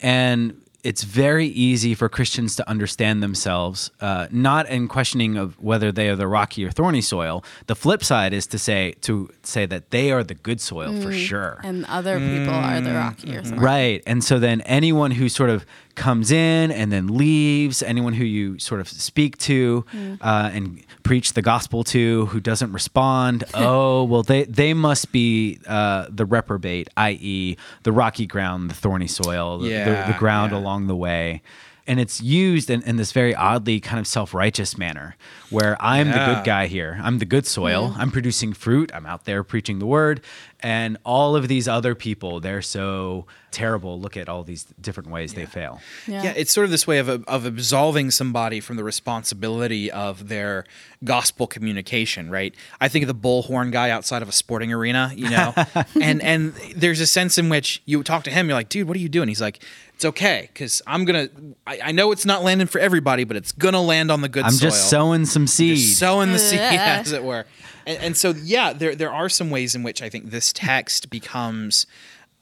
and 0.00 0.60
it's 0.84 1.02
very 1.02 1.46
easy 1.46 1.94
for 1.94 2.10
Christians 2.10 2.56
to 2.56 2.68
understand 2.68 3.22
themselves, 3.22 3.90
uh, 4.02 4.26
not 4.30 4.68
in 4.68 4.86
questioning 4.86 5.38
of 5.38 5.58
whether 5.58 5.90
they 5.90 6.10
are 6.10 6.14
the 6.14 6.28
rocky 6.28 6.62
or 6.62 6.70
thorny 6.70 7.00
soil. 7.00 7.42
The 7.68 7.74
flip 7.74 8.04
side 8.04 8.34
is 8.34 8.46
to 8.48 8.58
say 8.58 8.92
to 9.00 9.30
say 9.42 9.64
that 9.64 9.90
they 9.90 10.12
are 10.12 10.22
the 10.22 10.34
good 10.34 10.60
soil 10.60 11.00
for 11.00 11.10
hmm. 11.10 11.16
sure. 11.16 11.60
And 11.64 11.86
other 11.86 12.18
people 12.18 12.52
are 12.52 12.82
the 12.82 12.90
mm, 12.90 12.98
rocky 12.98 13.30
or 13.30 13.36
mm-hmm. 13.36 13.44
something. 13.46 13.64
Right. 13.64 14.02
And 14.06 14.22
so 14.22 14.38
then 14.38 14.60
anyone 14.62 15.12
who 15.12 15.30
sort 15.30 15.48
of 15.48 15.64
comes 15.94 16.30
in 16.30 16.70
and 16.70 16.92
then 16.92 17.16
leaves, 17.16 17.82
anyone 17.82 18.12
who 18.12 18.24
you 18.24 18.58
sort 18.58 18.80
of 18.80 18.88
speak 18.88 19.36
to 19.38 19.84
uh, 20.20 20.50
and 20.52 20.82
preach 21.02 21.34
the 21.34 21.42
gospel 21.42 21.84
to 21.84 22.26
who 22.26 22.40
doesn't 22.40 22.72
respond, 22.72 23.44
oh, 23.54 24.04
well, 24.04 24.22
they, 24.22 24.44
they 24.44 24.74
must 24.74 25.12
be 25.12 25.58
uh, 25.66 26.06
the 26.10 26.24
reprobate, 26.24 26.88
i.e., 26.96 27.56
the 27.82 27.92
rocky 27.92 28.26
ground, 28.26 28.70
the 28.70 28.74
thorny 28.74 29.06
soil, 29.06 29.58
the, 29.58 29.68
the, 29.68 29.74
Yeah, 29.74 30.12
the 30.12 30.18
ground 30.18 30.52
yeah. 30.52 30.58
along 30.58 30.86
the 30.86 30.96
way. 30.96 31.42
And 31.86 32.00
it's 32.00 32.22
used 32.22 32.70
in, 32.70 32.80
in 32.82 32.96
this 32.96 33.12
very 33.12 33.34
oddly 33.34 33.78
kind 33.78 34.00
of 34.00 34.06
self 34.06 34.32
righteous 34.32 34.78
manner 34.78 35.16
where 35.50 35.76
I'm 35.80 36.08
the 36.08 36.34
good 36.34 36.44
guy 36.44 36.66
here. 36.66 36.98
I'm 37.02 37.18
the 37.18 37.26
good 37.26 37.46
soil. 37.46 37.94
I'm 37.98 38.10
producing 38.10 38.54
fruit. 38.54 38.90
I'm 38.94 39.04
out 39.04 39.26
there 39.26 39.44
preaching 39.44 39.80
the 39.80 39.86
word. 39.86 40.22
And 40.64 40.96
all 41.04 41.36
of 41.36 41.46
these 41.46 41.68
other 41.68 41.94
people, 41.94 42.40
they're 42.40 42.62
so 42.62 43.26
terrible. 43.50 44.00
Look 44.00 44.16
at 44.16 44.30
all 44.30 44.42
these 44.44 44.64
different 44.80 45.10
ways 45.10 45.34
they 45.34 45.44
fail. 45.44 45.78
Yeah. 46.08 46.22
Yeah, 46.22 46.32
it's 46.34 46.54
sort 46.54 46.64
of 46.64 46.70
this 46.70 46.86
way 46.86 46.96
of 46.96 47.08
of 47.10 47.44
absolving 47.44 48.10
somebody 48.10 48.60
from 48.60 48.76
the 48.76 48.82
responsibility 48.82 49.90
of 49.90 50.28
their 50.28 50.64
gospel 51.04 51.46
communication, 51.46 52.30
right? 52.30 52.54
I 52.80 52.88
think 52.88 53.02
of 53.02 53.08
the 53.08 53.14
bullhorn 53.14 53.72
guy 53.72 53.90
outside 53.90 54.22
of 54.22 54.28
a 54.30 54.32
sporting 54.32 54.72
arena, 54.72 55.12
you 55.14 55.28
know, 55.28 55.52
and 56.00 56.22
and 56.22 56.54
there's 56.74 57.00
a 57.00 57.06
sense 57.06 57.36
in 57.36 57.50
which 57.50 57.82
you 57.84 58.02
talk 58.02 58.24
to 58.24 58.30
him, 58.30 58.48
you're 58.48 58.56
like, 58.56 58.70
dude, 58.70 58.88
what 58.88 58.96
are 58.96 59.00
you 59.00 59.10
doing? 59.10 59.28
He's 59.28 59.42
like, 59.42 59.62
it's 59.94 60.06
okay 60.06 60.48
because 60.50 60.80
I'm 60.86 61.04
gonna. 61.04 61.28
I, 61.66 61.80
I 61.84 61.92
know 61.92 62.10
it's 62.10 62.24
not 62.24 62.42
landing 62.42 62.68
for 62.68 62.80
everybody, 62.80 63.24
but 63.24 63.36
it's 63.36 63.52
gonna 63.52 63.82
land 63.82 64.10
on 64.10 64.22
the 64.22 64.30
good 64.30 64.44
I'm 64.44 64.52
soil. 64.52 64.70
just 64.70 64.88
sowing 64.88 65.26
some 65.26 65.46
seed. 65.46 65.76
Just 65.76 65.98
sowing 65.98 66.32
the 66.32 66.38
seed, 66.38 66.58
as 66.60 67.12
it 67.12 67.22
were. 67.22 67.44
And, 67.86 67.98
and 67.98 68.16
so, 68.16 68.30
yeah, 68.42 68.72
there 68.72 68.94
there 68.94 69.12
are 69.12 69.28
some 69.28 69.50
ways 69.50 69.74
in 69.74 69.82
which 69.82 70.00
I 70.02 70.08
think 70.08 70.30
this 70.30 70.52
text 70.52 71.10
becomes 71.10 71.86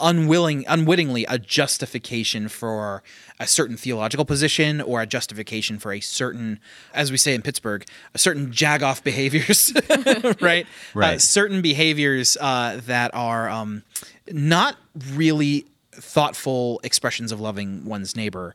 unwilling, 0.01 0.65
unwittingly, 0.67 1.25
a 1.29 1.39
justification 1.39 2.49
for 2.49 3.05
a 3.39 3.47
certain 3.47 3.77
theological 3.77 4.25
position 4.25 4.81
or 4.81 5.01
a 5.01 5.07
justification 5.07 5.79
for 5.79 5.93
a 5.93 6.01
certain, 6.01 6.59
as 6.93 7.13
we 7.13 7.17
say 7.17 7.35
in 7.35 7.43
Pittsburgh, 7.43 7.85
a 8.13 8.19
certain 8.19 8.51
jag-off 8.51 9.05
behaviors, 9.11 9.73
right? 10.41 10.65
Uh, 10.67 10.69
Right. 10.95 11.21
certain 11.21 11.63
behaviors 11.63 12.37
uh, 12.41 12.81
that 12.87 13.13
are 13.15 13.49
um, 13.49 13.85
not 14.29 14.77
really 15.13 15.67
thoughtful 15.93 16.81
expressions 16.83 17.31
of 17.31 17.41
loving 17.41 17.85
one's 17.85 18.17
neighbor 18.17 18.55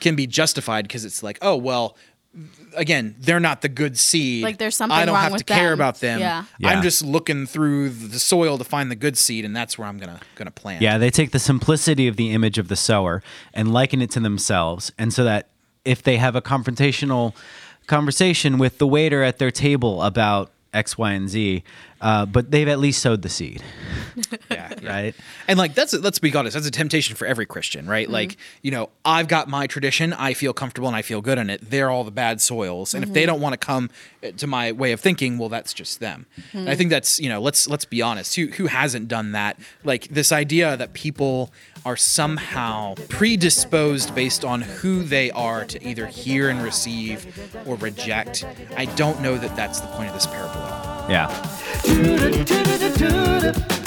can 0.00 0.16
be 0.16 0.26
justified 0.26 0.84
because 0.88 1.04
it's 1.04 1.22
like, 1.22 1.38
oh 1.42 1.54
well, 1.56 1.96
again, 2.74 3.14
they're 3.18 3.40
not 3.40 3.62
the 3.62 3.68
good 3.68 3.98
seed. 3.98 4.42
Like, 4.42 4.58
there's 4.58 4.76
something 4.76 4.96
I 4.96 5.04
don't 5.04 5.14
wrong 5.14 5.24
have 5.24 5.32
with 5.32 5.46
to 5.46 5.52
care 5.52 5.72
about 5.72 6.00
them. 6.00 6.20
Yeah. 6.20 6.44
Yeah. 6.58 6.70
I'm 6.70 6.82
just 6.82 7.04
looking 7.04 7.46
through 7.46 7.90
the 7.90 8.18
soil 8.18 8.58
to 8.58 8.64
find 8.64 8.90
the 8.90 8.96
good 8.96 9.16
seed, 9.16 9.44
and 9.44 9.54
that's 9.54 9.78
where 9.78 9.88
I'm 9.88 9.98
gonna 9.98 10.20
gonna 10.34 10.50
plant. 10.50 10.82
Yeah, 10.82 10.98
they 10.98 11.10
take 11.10 11.32
the 11.32 11.38
simplicity 11.38 12.08
of 12.08 12.16
the 12.16 12.32
image 12.32 12.58
of 12.58 12.68
the 12.68 12.76
sower 12.76 13.22
and 13.52 13.72
liken 13.72 14.02
it 14.02 14.10
to 14.12 14.20
themselves. 14.20 14.92
And 14.98 15.12
so 15.12 15.24
that 15.24 15.48
if 15.84 16.02
they 16.02 16.16
have 16.16 16.36
a 16.36 16.42
confrontational 16.42 17.34
conversation 17.86 18.58
with 18.58 18.78
the 18.78 18.86
waiter 18.86 19.22
at 19.22 19.38
their 19.38 19.50
table 19.50 20.02
about 20.02 20.50
X, 20.74 20.98
Y, 20.98 21.12
and 21.12 21.28
Z, 21.28 21.62
uh, 22.00 22.26
but 22.26 22.50
they've 22.50 22.68
at 22.68 22.78
least 22.78 23.00
sowed 23.00 23.22
the 23.22 23.28
seed, 23.28 23.62
yeah, 24.50 24.57
yeah. 24.82 24.90
right? 24.90 25.14
And 25.46 25.58
like 25.58 25.74
that's 25.74 25.92
let's 25.94 26.18
be 26.18 26.34
honest, 26.34 26.54
that's 26.54 26.66
a 26.66 26.70
temptation 26.70 27.16
for 27.16 27.26
every 27.26 27.46
Christian, 27.46 27.86
right? 27.86 28.06
Mm-hmm. 28.06 28.12
Like 28.14 28.36
you 28.62 28.70
know, 28.70 28.90
I've 29.04 29.28
got 29.28 29.48
my 29.48 29.66
tradition, 29.66 30.12
I 30.12 30.34
feel 30.34 30.52
comfortable 30.52 30.88
and 30.88 30.96
I 30.96 31.02
feel 31.02 31.20
good 31.20 31.38
in 31.38 31.50
it. 31.50 31.70
They're 31.70 31.90
all 31.90 32.04
the 32.04 32.10
bad 32.10 32.40
soils, 32.40 32.94
and 32.94 33.02
if 33.02 33.08
Mm-hmm. 33.08 33.14
they 33.14 33.26
don't 33.26 33.40
want 33.40 33.52
to 33.54 33.58
come 33.58 33.90
uh, 34.22 34.30
to 34.36 34.46
my 34.46 34.72
way 34.72 34.92
of 34.92 35.00
thinking, 35.00 35.38
well, 35.38 35.48
that's 35.48 35.72
just 35.72 36.00
them. 36.00 36.26
And 36.52 36.68
I 36.68 36.72
Mm-hmm. 36.72 36.78
think 36.78 36.90
that's 36.90 37.18
you 37.20 37.28
know, 37.28 37.40
let's 37.40 37.68
let's 37.68 37.84
be 37.84 38.02
honest. 38.02 38.36
Who 38.36 38.46
who 38.48 38.66
hasn't 38.66 39.08
done 39.08 39.32
that? 39.32 39.58
Like 39.84 40.08
this 40.08 40.32
idea 40.32 40.76
that 40.76 40.92
people 40.92 41.52
are 41.84 41.96
somehow 41.96 42.94
predisposed 43.08 44.14
based 44.14 44.44
on 44.44 44.60
who 44.62 45.02
they 45.04 45.30
are 45.30 45.64
to 45.64 45.82
either 45.88 46.06
hear 46.06 46.48
and 46.50 46.62
receive 46.62 47.26
or 47.66 47.76
reject. 47.76 48.44
I 48.76 48.84
don't 48.86 49.22
know 49.22 49.38
that 49.38 49.54
that's 49.56 49.80
the 49.80 49.86
point 49.88 50.08
of 50.08 50.14
this 50.14 50.26
parable. 50.26 50.60
at 52.60 53.77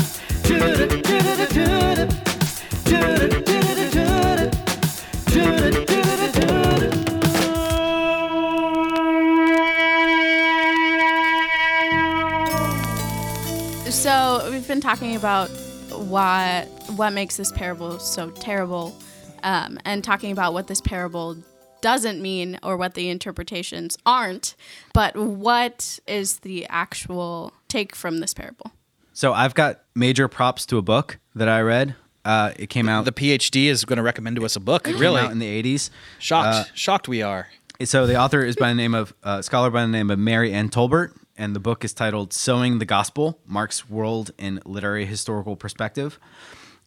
so 14.01 14.49
we've 14.49 14.67
been 14.67 14.81
talking 14.81 15.15
about 15.15 15.49
what 15.91 16.65
what 16.95 17.11
makes 17.13 17.37
this 17.37 17.51
parable 17.51 17.99
so 17.99 18.31
terrible, 18.31 18.95
um, 19.43 19.77
and 19.85 20.03
talking 20.03 20.31
about 20.31 20.53
what 20.53 20.65
this 20.67 20.81
parable 20.81 21.37
doesn't 21.81 22.19
mean 22.19 22.57
or 22.63 22.77
what 22.77 22.95
the 22.95 23.09
interpretations 23.09 23.97
aren't. 24.05 24.55
But 24.93 25.15
what 25.15 25.99
is 26.07 26.39
the 26.39 26.65
actual 26.67 27.53
take 27.67 27.95
from 27.95 28.19
this 28.19 28.33
parable? 28.33 28.71
So 29.21 29.33
I've 29.33 29.53
got 29.53 29.81
major 29.93 30.27
props 30.27 30.65
to 30.65 30.79
a 30.79 30.81
book 30.81 31.19
that 31.35 31.47
I 31.47 31.61
read. 31.61 31.93
Uh, 32.25 32.53
it 32.57 32.71
came 32.71 32.89
out. 32.89 33.05
The 33.05 33.11
PhD 33.11 33.67
is 33.67 33.85
going 33.85 33.97
to 33.97 34.01
recommend 34.01 34.35
to 34.37 34.45
us 34.45 34.55
a 34.55 34.59
book. 34.59 34.85
came 34.85 34.97
Really 34.97 35.21
out 35.21 35.31
in 35.31 35.37
the 35.37 35.61
80s. 35.61 35.91
shocked. 36.17 36.71
shocked 36.73 37.07
we 37.07 37.21
are. 37.21 37.47
So 37.83 38.07
the 38.07 38.15
author 38.15 38.43
is 38.43 38.55
by 38.55 38.69
the 38.69 38.73
name 38.73 38.95
of 38.95 39.13
uh, 39.23 39.43
scholar 39.43 39.69
by 39.69 39.81
the 39.81 39.89
name 39.89 40.09
of 40.09 40.17
Mary 40.17 40.51
Ann 40.51 40.69
Tolbert, 40.69 41.15
and 41.37 41.55
the 41.55 41.59
book 41.59 41.85
is 41.85 41.93
titled 41.93 42.33
"Sowing 42.33 42.79
the 42.79 42.85
Gospel: 42.85 43.37
Mark's 43.45 43.87
World 43.87 44.31
in 44.39 44.59
Literary 44.65 45.05
Historical 45.05 45.55
Perspective." 45.55 46.17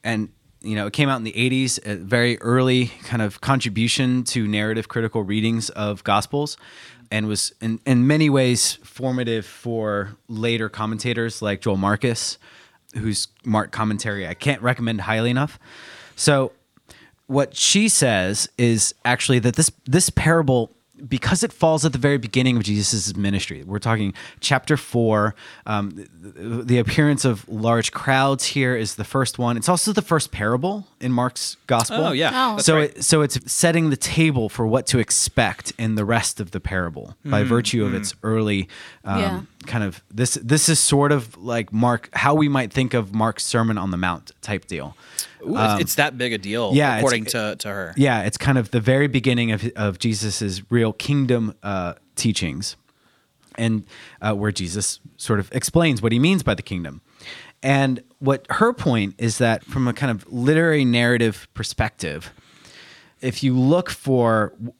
And 0.03 0.31
you 0.65 0.75
know, 0.75 0.87
it 0.87 0.93
came 0.93 1.09
out 1.09 1.17
in 1.17 1.25
the 1.25 1.33
'80s, 1.33 1.79
a 1.87 1.97
very 1.97 2.41
early 2.41 2.87
kind 3.05 3.23
of 3.23 3.41
contribution 3.41 4.25
to 4.25 4.49
narrative 4.49 4.89
critical 4.89 5.23
readings 5.23 5.71
of 5.71 6.03
Gospels, 6.05 6.57
and 7.11 7.29
was 7.29 7.53
in, 7.61 7.81
in 7.87 8.07
many 8.07 8.31
ways 8.31 8.75
formative 8.83 9.47
for 9.47 10.17
later 10.29 10.69
commentators 10.69 11.43
like 11.43 11.61
Joel 11.61 11.77
Marcus, 11.77 12.39
whose 12.95 13.29
Mark 13.45 13.71
commentary 13.71 14.27
I 14.27 14.35
can't 14.35 14.63
recommend 14.63 15.03
highly 15.03 15.31
enough. 15.31 15.59
So 16.17 16.53
what 17.27 17.57
she 17.57 17.89
says 17.89 18.49
is 18.59 18.95
actually 19.05 19.39
that 19.41 19.57
this 19.57 19.71
this 19.85 20.11
parable 20.11 20.71
because 21.09 21.43
it 21.43 21.53
falls 21.53 21.85
at 21.85 21.93
the 21.93 21.99
very 21.99 22.19
beginning 22.19 22.57
of 22.57 22.63
Jesus' 22.63 23.17
ministry. 23.17 23.63
We're 23.65 23.79
talking 23.81 24.15
chapter 24.41 24.77
four. 24.77 25.35
Um, 25.67 26.07
the, 26.21 26.63
the 26.63 26.79
appearance 26.79 27.25
of 27.25 27.49
large 27.49 27.93
crowds 27.93 28.45
here 28.45 28.77
is 28.77 28.95
the 28.95 29.05
first 29.05 29.39
one. 29.39 29.57
It's 29.57 29.69
also 29.69 29.93
the 29.93 30.03
first 30.03 30.31
parable 30.31 30.87
in 31.01 31.11
Mark's 31.13 31.57
gospel. 31.67 32.07
Oh, 32.07 32.13
yeah. 32.13 32.31
Oh. 32.35 32.59
So 32.59 32.77
right. 32.77 32.97
it, 32.97 33.05
so 33.05 33.23
it's 33.23 33.39
setting 33.51 33.91
the 33.91 33.97
table 33.97 34.49
for 34.49 34.67
what 34.67 34.87
to 34.89 34.99
expect 34.99 35.73
in 35.79 35.97
the 35.97 36.05
rest 36.05 36.41
of 36.41 36.53
the 36.53 36.61
parable 36.61 37.17
by 37.25 37.43
Mm, 37.43 37.47
virtue 37.47 37.85
of 37.85 37.95
its 37.95 38.15
early 38.23 38.69
um, 39.05 39.21
Yeah. 39.21 39.41
Kind 39.67 39.85
of 39.85 40.03
this 40.11 40.35
this 40.35 40.69
is 40.69 40.79
sort 40.81 41.13
of 41.13 41.37
like 41.37 41.73
Mark 41.73 42.09
how 42.13 42.35
we 42.35 42.49
might 42.49 42.73
think 42.73 42.95
of 42.95 43.15
Mark's 43.15 43.45
Sermon 43.45 43.79
on 43.79 43.91
the 43.91 43.97
Mount 43.97 44.33
type 44.41 44.67
deal. 44.67 44.97
Ooh, 45.43 45.57
it's, 45.59 45.81
it's 45.83 45.95
that 45.97 46.17
big 46.17 46.33
a 46.33 46.39
deal, 46.39 46.69
Um, 46.71 46.75
yeah, 46.77 46.97
according 46.97 47.27
to, 47.27 47.57
to 47.57 47.69
her. 47.69 47.95
Yeah, 47.97 48.23
it's 48.23 48.39
kind 48.39 48.57
of 48.59 48.71
the 48.71 48.81
very 48.81 49.09
beginning 49.09 49.53
of 49.53 49.71
of 49.77 49.99
Jesus's 49.99 50.63
real 50.71 50.93
kingdom 50.93 51.55
uh, 51.63 51.95
teachings, 52.17 52.77
and 53.57 53.85
uh, 54.23 54.35
where 54.35 54.53
Jesus 54.53 55.01
sort 55.17 55.41
of 55.41 55.51
explains 55.53 56.01
what 56.03 56.13
he 56.13 56.19
means 56.19 56.43
by 56.43 56.55
the 56.55 56.63
kingdom. 56.63 57.01
And 57.63 58.03
what 58.19 58.47
her 58.51 58.73
point 58.75 59.15
is 59.19 59.39
that 59.39 59.65
from 59.65 59.89
a 59.89 59.93
kind 59.95 60.11
of 60.11 60.31
literary 60.31 60.85
narrative 60.85 61.49
perspective, 61.55 62.31
if 63.23 63.43
you 63.43 63.59
look 63.59 63.89
for 63.89 64.53
w- 64.57 64.73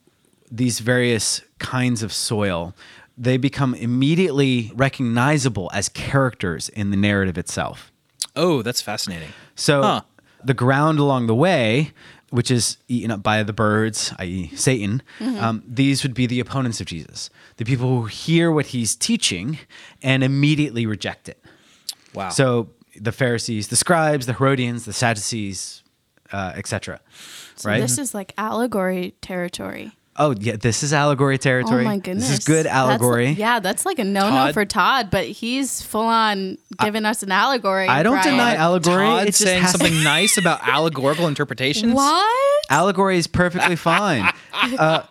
these 0.51 0.81
various 0.81 1.41
kinds 1.59 2.03
of 2.03 2.13
soil, 2.13 2.75
they 3.17 3.37
become 3.37 3.75
immediately 3.75 4.73
recognizable 4.75 5.71
as 5.73 5.89
characters 5.89 6.69
in 6.69 6.91
the 6.91 6.97
narrative 6.97 7.39
itself. 7.39 7.93
Oh, 8.37 8.63
that's 8.63 8.81
fascinating. 8.83 9.29
So 9.55 9.83
Huh. 9.83 10.01
the 10.45 10.55
ground 10.55 10.99
along 10.99 11.27
the 11.29 11.35
way, 11.35 11.93
which 12.31 12.51
is 12.51 12.79
eaten 12.89 13.13
up 13.13 13.23
by 13.23 13.43
the 13.45 13.53
birds, 13.53 14.13
i.e., 14.19 14.51
Satan, 14.57 15.03
um, 15.39 15.63
these 15.67 16.03
would 16.03 16.15
be 16.15 16.27
the 16.27 16.41
opponents 16.41 16.81
of 16.81 16.87
Jesus, 16.87 17.31
the 17.59 17.65
people 17.65 17.89
who 18.01 18.07
hear 18.07 18.51
what 18.51 18.67
he's 18.67 18.97
teaching 18.97 19.59
and 20.03 20.25
immediately 20.25 20.85
reject 20.85 21.29
it. 21.29 21.41
Wow. 22.13 22.31
So 22.31 22.71
the 23.01 23.13
Pharisees, 23.13 23.69
the 23.69 23.77
scribes, 23.77 24.27
the 24.27 24.35
Herodians, 24.35 24.85
the 24.85 24.93
Sadducees, 24.93 25.85
uh, 26.33 26.53
etc. 26.57 27.01
So 27.55 27.69
right? 27.69 27.81
this 27.81 27.99
is 27.99 28.15
like 28.15 28.33
allegory 28.37 29.15
territory. 29.21 29.93
Oh 30.17 30.35
yeah, 30.39 30.57
this 30.57 30.83
is 30.83 30.93
allegory 30.93 31.39
territory. 31.39 31.83
Oh 31.83 31.89
my 31.89 31.99
goodness. 31.99 32.29
This 32.29 32.39
is 32.41 32.45
good 32.45 32.67
That's- 32.67 32.75
allegory. 32.77 33.31
yeah, 33.31 33.61
that's 33.61 33.87
like 33.87 33.99
a 33.99 34.05
no 34.05 34.25
no 34.25 34.31
Todd- 34.31 34.55
for 34.55 34.65
Todd, 34.65 35.11
but 35.11 35.27
he's 35.27 35.81
full 35.83 36.03
on 36.07 36.59
giving 36.81 37.05
us 37.05 37.23
an 37.23 37.31
allegory. 37.33 37.87
I 37.89 38.03
don't 38.03 38.15
Brian. 38.15 38.31
deny 38.31 38.55
allegory. 38.57 39.05
Todd 39.07 39.23
it 39.23 39.27
just 39.27 39.39
saying 39.41 39.67
something 39.67 40.03
nice 40.03 40.37
about 40.37 40.67
allegorical 40.67 41.29
interpretations. 41.29 41.95
What? 41.95 42.65
Allegory 42.71 43.17
is 43.19 43.27
perfectly 43.27 43.77
fine. 43.91 44.29
Uh, 44.53 45.03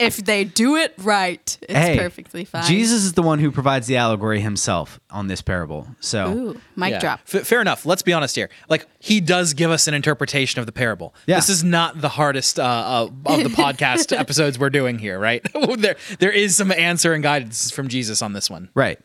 if 0.00 0.16
they 0.16 0.42
do 0.44 0.74
it 0.76 0.92
right, 0.98 1.47
it's 1.62 1.72
hey, 1.72 1.98
perfectly 1.98 2.44
fine. 2.44 2.64
Jesus 2.64 3.02
is 3.04 3.12
the 3.14 3.22
one 3.22 3.38
who 3.38 3.50
provides 3.50 3.86
the 3.86 3.96
allegory 3.96 4.40
himself 4.40 5.00
on 5.10 5.26
this 5.28 5.42
parable. 5.42 5.86
So 6.00 6.32
Ooh, 6.32 6.60
mic 6.76 6.90
Yeah. 6.92 7.00
drop. 7.00 7.20
F- 7.32 7.46
fair 7.46 7.60
enough. 7.60 7.84
Let's 7.86 8.02
be 8.02 8.12
honest 8.12 8.36
here. 8.36 8.48
Like 8.68 8.86
he 8.98 9.20
does 9.20 9.54
give 9.54 9.70
us 9.70 9.86
an 9.88 9.94
interpretation 9.94 10.60
of 10.60 10.66
the 10.66 10.72
parable. 10.72 11.14
Yeah. 11.26 11.36
This 11.36 11.48
is 11.48 11.64
not 11.64 12.00
the 12.00 12.08
hardest 12.10 12.58
uh, 12.58 12.62
uh, 12.62 13.08
of 13.26 13.42
the 13.42 13.48
podcast 13.62 14.16
episodes 14.16 14.58
we're 14.58 14.70
doing 14.70 14.98
here, 14.98 15.18
right? 15.18 15.46
there, 15.78 15.96
there 16.18 16.32
is 16.32 16.56
some 16.56 16.70
answer 16.72 17.12
and 17.14 17.22
guidance 17.22 17.70
from 17.70 17.88
Jesus 17.88 18.22
on 18.22 18.32
this 18.32 18.48
one. 18.50 18.68
Right. 18.74 18.98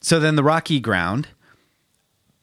So 0.00 0.20
then 0.20 0.36
the 0.36 0.44
rocky 0.44 0.78
ground, 0.80 1.28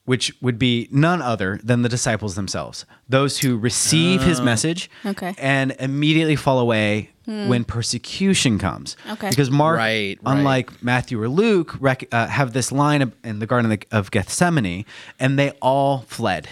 which 0.06 0.34
would 0.42 0.60
be 0.60 0.90
none 0.92 1.22
other 1.22 1.60
than 1.64 1.82
the 1.82 1.88
disciples 1.90 2.36
themselves, 2.36 2.86
those 3.08 3.40
who 3.40 3.58
receive 3.58 4.22
his 4.22 4.42
message 4.42 4.90
Okay. 5.06 5.34
and 5.38 5.74
immediately 5.80 6.36
fall 6.36 6.60
away 6.60 7.12
when 7.26 7.64
persecution 7.64 8.60
comes. 8.60 8.98
Okay. 9.10 9.30
Because 9.30 9.50
Mark, 9.50 9.78
Right, 9.78 10.20
right. 10.22 10.38
unlike 10.38 10.84
Matthew 10.84 11.22
or 11.22 11.30
Luke, 11.30 11.76
rec- 11.80 12.08
uh, 12.12 12.28
have 12.28 12.54
this 12.54 12.72
line 12.72 13.14
in 13.24 13.40
the 13.40 13.46
Garden 13.46 13.72
of- 13.72 13.80
of 13.92 14.12
Gethsemane, 14.12 14.86
and 15.20 15.40
they 15.40 15.52
all 15.62 16.06
fled. 16.08 16.48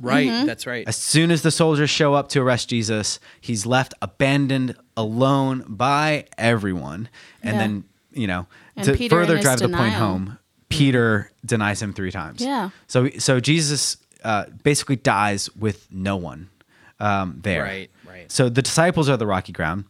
Right. 0.00 0.28
Mm-hmm. 0.28 0.46
That's 0.46 0.66
right. 0.66 0.86
As 0.88 0.96
soon 0.96 1.30
as 1.30 1.42
the 1.42 1.50
soldiers 1.50 1.90
show 1.90 2.14
up 2.14 2.28
to 2.30 2.40
arrest 2.40 2.68
Jesus, 2.68 3.20
he's 3.40 3.64
left 3.66 3.94
abandoned, 4.02 4.74
alone 4.96 5.64
by 5.68 6.26
everyone. 6.38 7.08
And 7.42 7.54
Yeah. 7.54 7.60
then, 7.60 7.84
you 8.12 8.26
know, 8.26 8.46
And 8.76 8.84
to 8.86 8.94
Peter 8.94 9.14
further 9.16 9.36
his 9.36 9.44
drive 9.44 9.58
the 9.60 9.68
point 9.68 9.94
home, 9.94 10.38
Peter 10.68 11.30
denies 11.44 11.80
him 11.80 11.92
three 11.92 12.10
times. 12.10 12.40
Yeah. 12.40 12.70
So, 12.88 13.08
so 13.18 13.38
Jesus 13.40 13.98
uh, 14.24 14.46
basically 14.64 14.96
dies 14.96 15.48
with 15.54 15.86
no 15.92 16.16
one 16.16 16.48
um, 16.98 17.38
there. 17.42 17.62
Right, 17.62 17.90
right. 18.16 18.32
So 18.32 18.48
the 18.48 18.62
disciples 18.62 19.08
are 19.08 19.16
the 19.16 19.26
rocky 19.26 19.52
ground. 19.52 19.84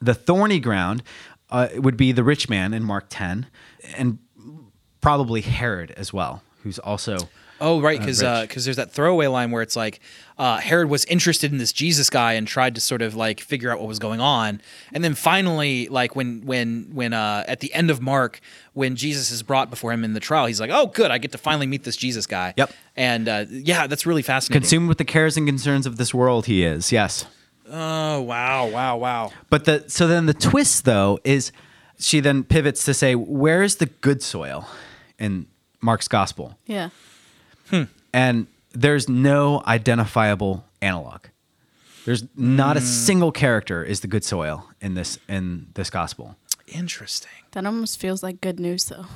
The 0.00 0.14
thorny 0.14 0.60
ground 0.60 1.02
uh, 1.50 1.68
would 1.76 1.96
be 1.96 2.12
the 2.12 2.24
rich 2.24 2.48
man 2.48 2.74
in 2.74 2.84
Mark 2.84 3.06
10, 3.08 3.46
and 3.96 4.18
probably 5.00 5.40
Herod 5.40 5.92
as 5.92 6.12
well, 6.12 6.42
who's 6.62 6.78
also. 6.78 7.18
Oh, 7.58 7.80
right, 7.80 7.98
because 7.98 8.22
rich. 8.22 8.64
there's 8.64 8.76
that 8.76 8.92
throwaway 8.92 9.28
line 9.28 9.50
where 9.50 9.62
it's 9.62 9.76
like 9.76 10.00
uh, 10.36 10.58
Herod 10.58 10.90
was 10.90 11.06
interested 11.06 11.52
in 11.52 11.56
this 11.56 11.72
Jesus 11.72 12.10
guy 12.10 12.34
and 12.34 12.46
tried 12.46 12.74
to 12.74 12.82
sort 12.82 13.00
of 13.00 13.14
like 13.14 13.40
figure 13.40 13.70
out 13.70 13.78
what 13.78 13.88
was 13.88 13.98
going 13.98 14.20
on, 14.20 14.60
and 14.92 15.02
then 15.02 15.14
finally, 15.14 15.88
like 15.88 16.14
when 16.14 16.44
when 16.44 16.90
when 16.92 17.14
uh, 17.14 17.44
at 17.48 17.60
the 17.60 17.72
end 17.72 17.90
of 17.90 18.02
Mark, 18.02 18.40
when 18.74 18.94
Jesus 18.94 19.30
is 19.30 19.42
brought 19.42 19.70
before 19.70 19.90
him 19.92 20.04
in 20.04 20.12
the 20.12 20.20
trial, 20.20 20.44
he's 20.44 20.60
like, 20.60 20.70
"Oh, 20.70 20.88
good, 20.88 21.10
I 21.10 21.16
get 21.16 21.32
to 21.32 21.38
finally 21.38 21.66
meet 21.66 21.84
this 21.84 21.96
Jesus 21.96 22.26
guy." 22.26 22.52
Yep. 22.58 22.72
And 22.94 23.26
uh, 23.26 23.46
yeah, 23.48 23.86
that's 23.86 24.04
really 24.04 24.22
fascinating. 24.22 24.60
Consumed 24.60 24.88
with 24.88 24.98
the 24.98 25.06
cares 25.06 25.38
and 25.38 25.46
concerns 25.46 25.86
of 25.86 25.96
this 25.96 26.12
world, 26.12 26.44
he 26.44 26.62
is. 26.62 26.92
Yes. 26.92 27.24
Oh 27.70 28.20
wow, 28.20 28.68
wow, 28.68 28.96
wow. 28.96 29.32
But 29.50 29.64
the 29.64 29.84
so 29.88 30.06
then 30.06 30.26
the 30.26 30.34
twist 30.34 30.84
though 30.84 31.18
is 31.24 31.52
she 31.98 32.20
then 32.20 32.44
pivots 32.44 32.84
to 32.84 32.94
say 32.94 33.14
where's 33.14 33.76
the 33.76 33.86
good 33.86 34.22
soil 34.22 34.68
in 35.18 35.46
Mark's 35.80 36.08
gospel? 36.08 36.58
Yeah. 36.66 36.90
Hmm. 37.70 37.84
And 38.12 38.46
there's 38.72 39.08
no 39.08 39.62
identifiable 39.66 40.64
analog. 40.80 41.22
There's 42.04 42.24
not 42.36 42.76
a 42.76 42.80
hmm. 42.80 42.86
single 42.86 43.32
character 43.32 43.82
is 43.82 44.00
the 44.00 44.06
good 44.06 44.24
soil 44.24 44.68
in 44.80 44.94
this 44.94 45.18
in 45.28 45.68
this 45.74 45.90
gospel. 45.90 46.36
Interesting. 46.66 47.30
That 47.52 47.64
almost 47.64 48.00
feels 48.00 48.22
like 48.22 48.40
good 48.40 48.58
news, 48.58 48.86
though. 48.86 49.06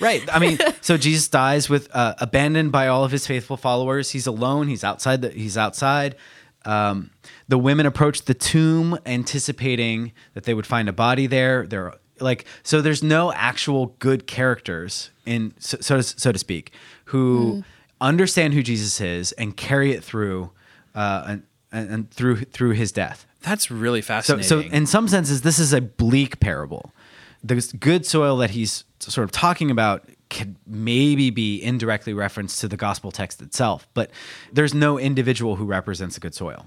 Right. 0.00 0.22
I 0.32 0.38
mean, 0.40 0.58
so 0.80 0.96
Jesus 0.96 1.28
dies 1.28 1.68
with 1.68 1.88
uh, 1.94 2.14
abandoned 2.18 2.72
by 2.72 2.88
all 2.88 3.04
of 3.04 3.12
his 3.12 3.26
faithful 3.26 3.56
followers. 3.56 4.10
He's 4.10 4.26
alone. 4.26 4.68
He's 4.68 4.82
outside. 4.82 5.22
The, 5.22 5.30
he's 5.30 5.56
outside. 5.56 6.16
Um, 6.64 7.10
the 7.46 7.58
women 7.58 7.86
approach 7.86 8.22
the 8.22 8.34
tomb, 8.34 8.98
anticipating 9.06 10.12
that 10.32 10.44
they 10.44 10.54
would 10.54 10.66
find 10.66 10.88
a 10.88 10.92
body 10.92 11.26
there. 11.26 11.66
They're 11.66 11.94
like, 12.20 12.46
so 12.62 12.80
there's 12.80 13.02
no 13.02 13.32
actual 13.32 13.94
good 13.98 14.26
characters 14.26 15.10
in, 15.26 15.52
so 15.58 15.78
so 15.80 15.96
to, 15.98 16.02
so 16.02 16.32
to 16.32 16.38
speak, 16.38 16.72
who 17.06 17.62
understand 18.00 18.54
who 18.54 18.62
Jesus 18.62 19.00
is 19.00 19.32
and 19.32 19.56
carry 19.56 19.92
it 19.92 20.02
through, 20.02 20.50
uh, 20.94 21.24
and, 21.28 21.42
and, 21.74 21.90
and 21.90 22.10
through 22.10 22.36
through 22.44 22.70
his 22.70 22.92
death. 22.92 23.26
That's 23.42 23.70
really 23.70 24.00
fascinating. 24.00 24.48
so 24.48 24.60
in 24.60 24.86
some 24.86 25.08
senses, 25.08 25.42
this 25.42 25.58
is 25.58 25.72
a 25.74 25.80
bleak 25.80 26.40
parable. 26.40 26.94
The 27.42 27.56
good 27.78 28.06
soil 28.06 28.38
that 28.38 28.50
he's 28.50 28.84
sort 29.00 29.24
of 29.24 29.32
talking 29.32 29.70
about 29.70 30.08
could 30.30 30.56
maybe 30.66 31.28
be 31.28 31.62
indirectly 31.62 32.14
referenced 32.14 32.58
to 32.60 32.68
the 32.68 32.76
gospel 32.78 33.12
text 33.12 33.42
itself, 33.42 33.86
but 33.92 34.10
there's 34.50 34.72
no 34.72 34.98
individual 34.98 35.56
who 35.56 35.66
represents 35.66 36.16
a 36.16 36.20
good 36.20 36.34
soil. 36.34 36.66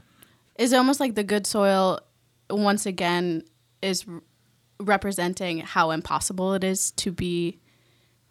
It's 0.56 0.74
almost 0.74 1.00
like 1.00 1.16
the 1.16 1.24
good 1.24 1.48
soil, 1.48 2.00
once 2.50 2.86
again, 2.86 3.44
is 3.82 4.06
representing 4.80 5.60
how 5.60 5.90
impossible 5.90 6.54
it 6.54 6.64
is 6.64 6.92
to 6.92 7.12
be 7.12 7.60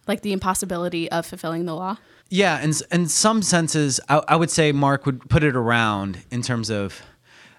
like 0.07 0.21
the 0.21 0.31
impossibility 0.31 1.11
of 1.11 1.25
fulfilling 1.25 1.65
the 1.65 1.75
law. 1.75 1.97
Yeah, 2.29 2.61
in 2.61 2.73
in 2.91 3.07
some 3.07 3.41
senses, 3.41 3.99
I, 4.09 4.21
I 4.27 4.35
would 4.35 4.51
say 4.51 4.71
Mark 4.71 5.05
would 5.05 5.29
put 5.29 5.43
it 5.43 5.55
around 5.55 6.19
in 6.31 6.41
terms 6.41 6.69
of 6.69 7.01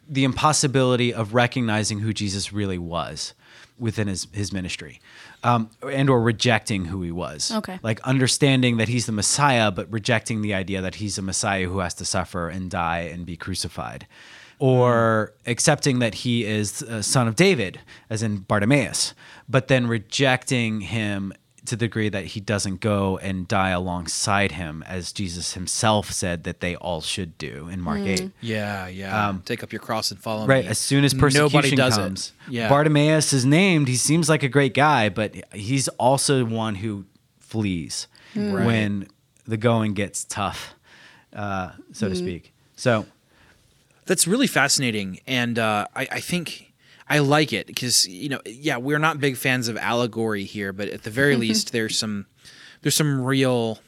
the 0.08 0.24
impossibility 0.24 1.12
of 1.12 1.34
recognizing 1.34 2.00
who 2.00 2.12
Jesus 2.12 2.52
really 2.52 2.78
was 2.78 3.34
within 3.78 4.08
his 4.08 4.26
his 4.32 4.52
ministry, 4.52 5.00
um, 5.42 5.70
and 5.90 6.10
or 6.10 6.20
rejecting 6.20 6.86
who 6.86 7.02
he 7.02 7.12
was. 7.12 7.52
Okay. 7.52 7.78
like 7.82 8.00
understanding 8.00 8.76
that 8.78 8.88
he's 8.88 9.06
the 9.06 9.12
Messiah, 9.12 9.70
but 9.70 9.90
rejecting 9.92 10.42
the 10.42 10.54
idea 10.54 10.80
that 10.82 10.96
he's 10.96 11.18
a 11.18 11.22
Messiah 11.22 11.66
who 11.66 11.78
has 11.78 11.94
to 11.94 12.04
suffer 12.04 12.48
and 12.48 12.70
die 12.70 13.00
and 13.00 13.24
be 13.24 13.36
crucified. 13.36 14.06
Or 14.60 15.34
accepting 15.46 16.00
that 16.00 16.14
he 16.14 16.44
is 16.44 16.82
a 16.82 17.00
son 17.04 17.28
of 17.28 17.36
David, 17.36 17.78
as 18.10 18.24
in 18.24 18.38
Bartimaeus, 18.38 19.14
but 19.48 19.68
then 19.68 19.86
rejecting 19.86 20.80
him 20.80 21.32
to 21.66 21.76
the 21.76 21.86
degree 21.86 22.08
that 22.08 22.24
he 22.26 22.40
doesn't 22.40 22.80
go 22.80 23.18
and 23.18 23.46
die 23.48 23.70
alongside 23.70 24.52
him, 24.52 24.82
as 24.86 25.12
Jesus 25.12 25.54
himself 25.54 26.10
said 26.12 26.44
that 26.44 26.60
they 26.60 26.76
all 26.76 27.00
should 27.00 27.36
do 27.38 27.68
in 27.68 27.80
Mark 27.80 28.00
8. 28.00 28.30
Yeah, 28.40 28.86
yeah. 28.88 29.34
Take 29.44 29.62
up 29.62 29.72
your 29.72 29.80
cross 29.80 30.10
and 30.10 30.18
follow 30.20 30.44
him. 30.44 30.50
Right, 30.50 30.64
me. 30.64 30.70
as 30.70 30.78
soon 30.78 31.04
as 31.04 31.12
persecution 31.14 31.52
Nobody 31.60 31.76
does 31.76 31.96
comes, 31.96 32.32
it. 32.48 32.52
Yeah. 32.54 32.68
Bartimaeus 32.68 33.32
is 33.32 33.44
named. 33.44 33.88
He 33.88 33.96
seems 33.96 34.28
like 34.28 34.42
a 34.42 34.48
great 34.48 34.72
guy, 34.74 35.08
but 35.08 35.34
he's 35.52 35.88
also 35.98 36.44
one 36.44 36.76
who 36.76 37.04
flees 37.38 38.06
Right. 38.36 38.64
when 38.66 39.08
the 39.46 39.56
going 39.56 39.94
gets 39.94 40.24
tough, 40.24 40.74
uh, 41.32 41.70
so 41.92 42.08
to 42.08 42.14
speak. 42.14 42.52
So, 42.76 43.06
That's 44.06 44.26
really 44.26 44.46
fascinating, 44.46 45.20
and 45.26 45.58
uh, 45.58 45.86
I, 45.94 46.08
I 46.12 46.20
think 46.20 46.67
I 47.08 47.20
like 47.20 47.52
it 47.52 47.66
because 47.66 48.06
you 48.06 48.28
know, 48.28 48.40
yeah, 48.44 48.76
we're 48.76 48.98
not 48.98 49.20
big 49.20 49.36
fans 49.36 49.68
of 49.68 49.76
allegory 49.76 50.44
here, 50.44 50.72
but 50.72 50.88
at 50.88 51.02
the 51.02 51.10
very 51.10 51.36
least, 51.44 51.72
there's 51.72 51.98
some 51.98 52.26
there's 52.82 52.94
some 52.94 53.20
real, 53.20 53.78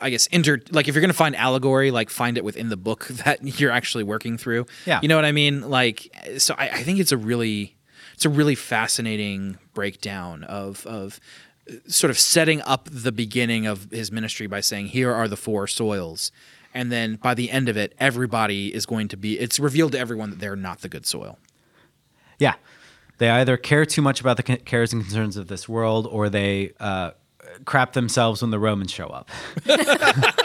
I 0.00 0.10
guess, 0.10 0.26
inter 0.28 0.60
like 0.70 0.88
if 0.88 0.94
you're 0.94 1.02
gonna 1.02 1.12
find 1.12 1.36
allegory, 1.36 1.90
like 1.90 2.10
find 2.10 2.36
it 2.36 2.44
within 2.44 2.68
the 2.68 2.76
book 2.76 3.06
that 3.24 3.60
you're 3.60 3.70
actually 3.70 4.04
working 4.04 4.38
through. 4.38 4.66
Yeah. 4.86 5.00
you 5.02 5.08
know 5.08 5.16
what 5.16 5.24
I 5.24 5.32
mean. 5.32 5.68
Like, 5.68 6.10
so 6.38 6.54
I, 6.56 6.68
I 6.68 6.82
think 6.82 6.98
it's 6.98 7.12
a 7.12 7.16
really 7.16 7.76
it's 8.14 8.24
a 8.24 8.30
really 8.30 8.54
fascinating 8.54 9.58
breakdown 9.74 10.44
of 10.44 10.86
of 10.86 11.20
sort 11.86 12.10
of 12.10 12.18
setting 12.18 12.62
up 12.62 12.88
the 12.90 13.12
beginning 13.12 13.66
of 13.66 13.90
his 13.90 14.10
ministry 14.10 14.46
by 14.46 14.60
saying, 14.60 14.86
"Here 14.88 15.12
are 15.12 15.28
the 15.28 15.36
four 15.36 15.66
soils." 15.66 16.32
And 16.76 16.92
then 16.92 17.16
by 17.16 17.32
the 17.32 17.50
end 17.50 17.70
of 17.70 17.78
it, 17.78 17.94
everybody 17.98 18.74
is 18.74 18.84
going 18.84 19.08
to 19.08 19.16
be, 19.16 19.38
it's 19.40 19.58
revealed 19.58 19.92
to 19.92 19.98
everyone 19.98 20.28
that 20.28 20.40
they're 20.40 20.56
not 20.56 20.82
the 20.82 20.90
good 20.90 21.06
soil. 21.06 21.38
Yeah, 22.38 22.54
they 23.18 23.30
either 23.30 23.56
care 23.56 23.86
too 23.86 24.02
much 24.02 24.20
about 24.20 24.36
the 24.36 24.42
cares 24.42 24.92
and 24.92 25.02
concerns 25.02 25.36
of 25.36 25.48
this 25.48 25.68
world, 25.68 26.06
or 26.10 26.28
they 26.28 26.72
uh, 26.80 27.12
crap 27.64 27.92
themselves 27.94 28.42
when 28.42 28.50
the 28.50 28.58
Romans 28.58 28.90
show 28.90 29.06
up. 29.06 29.28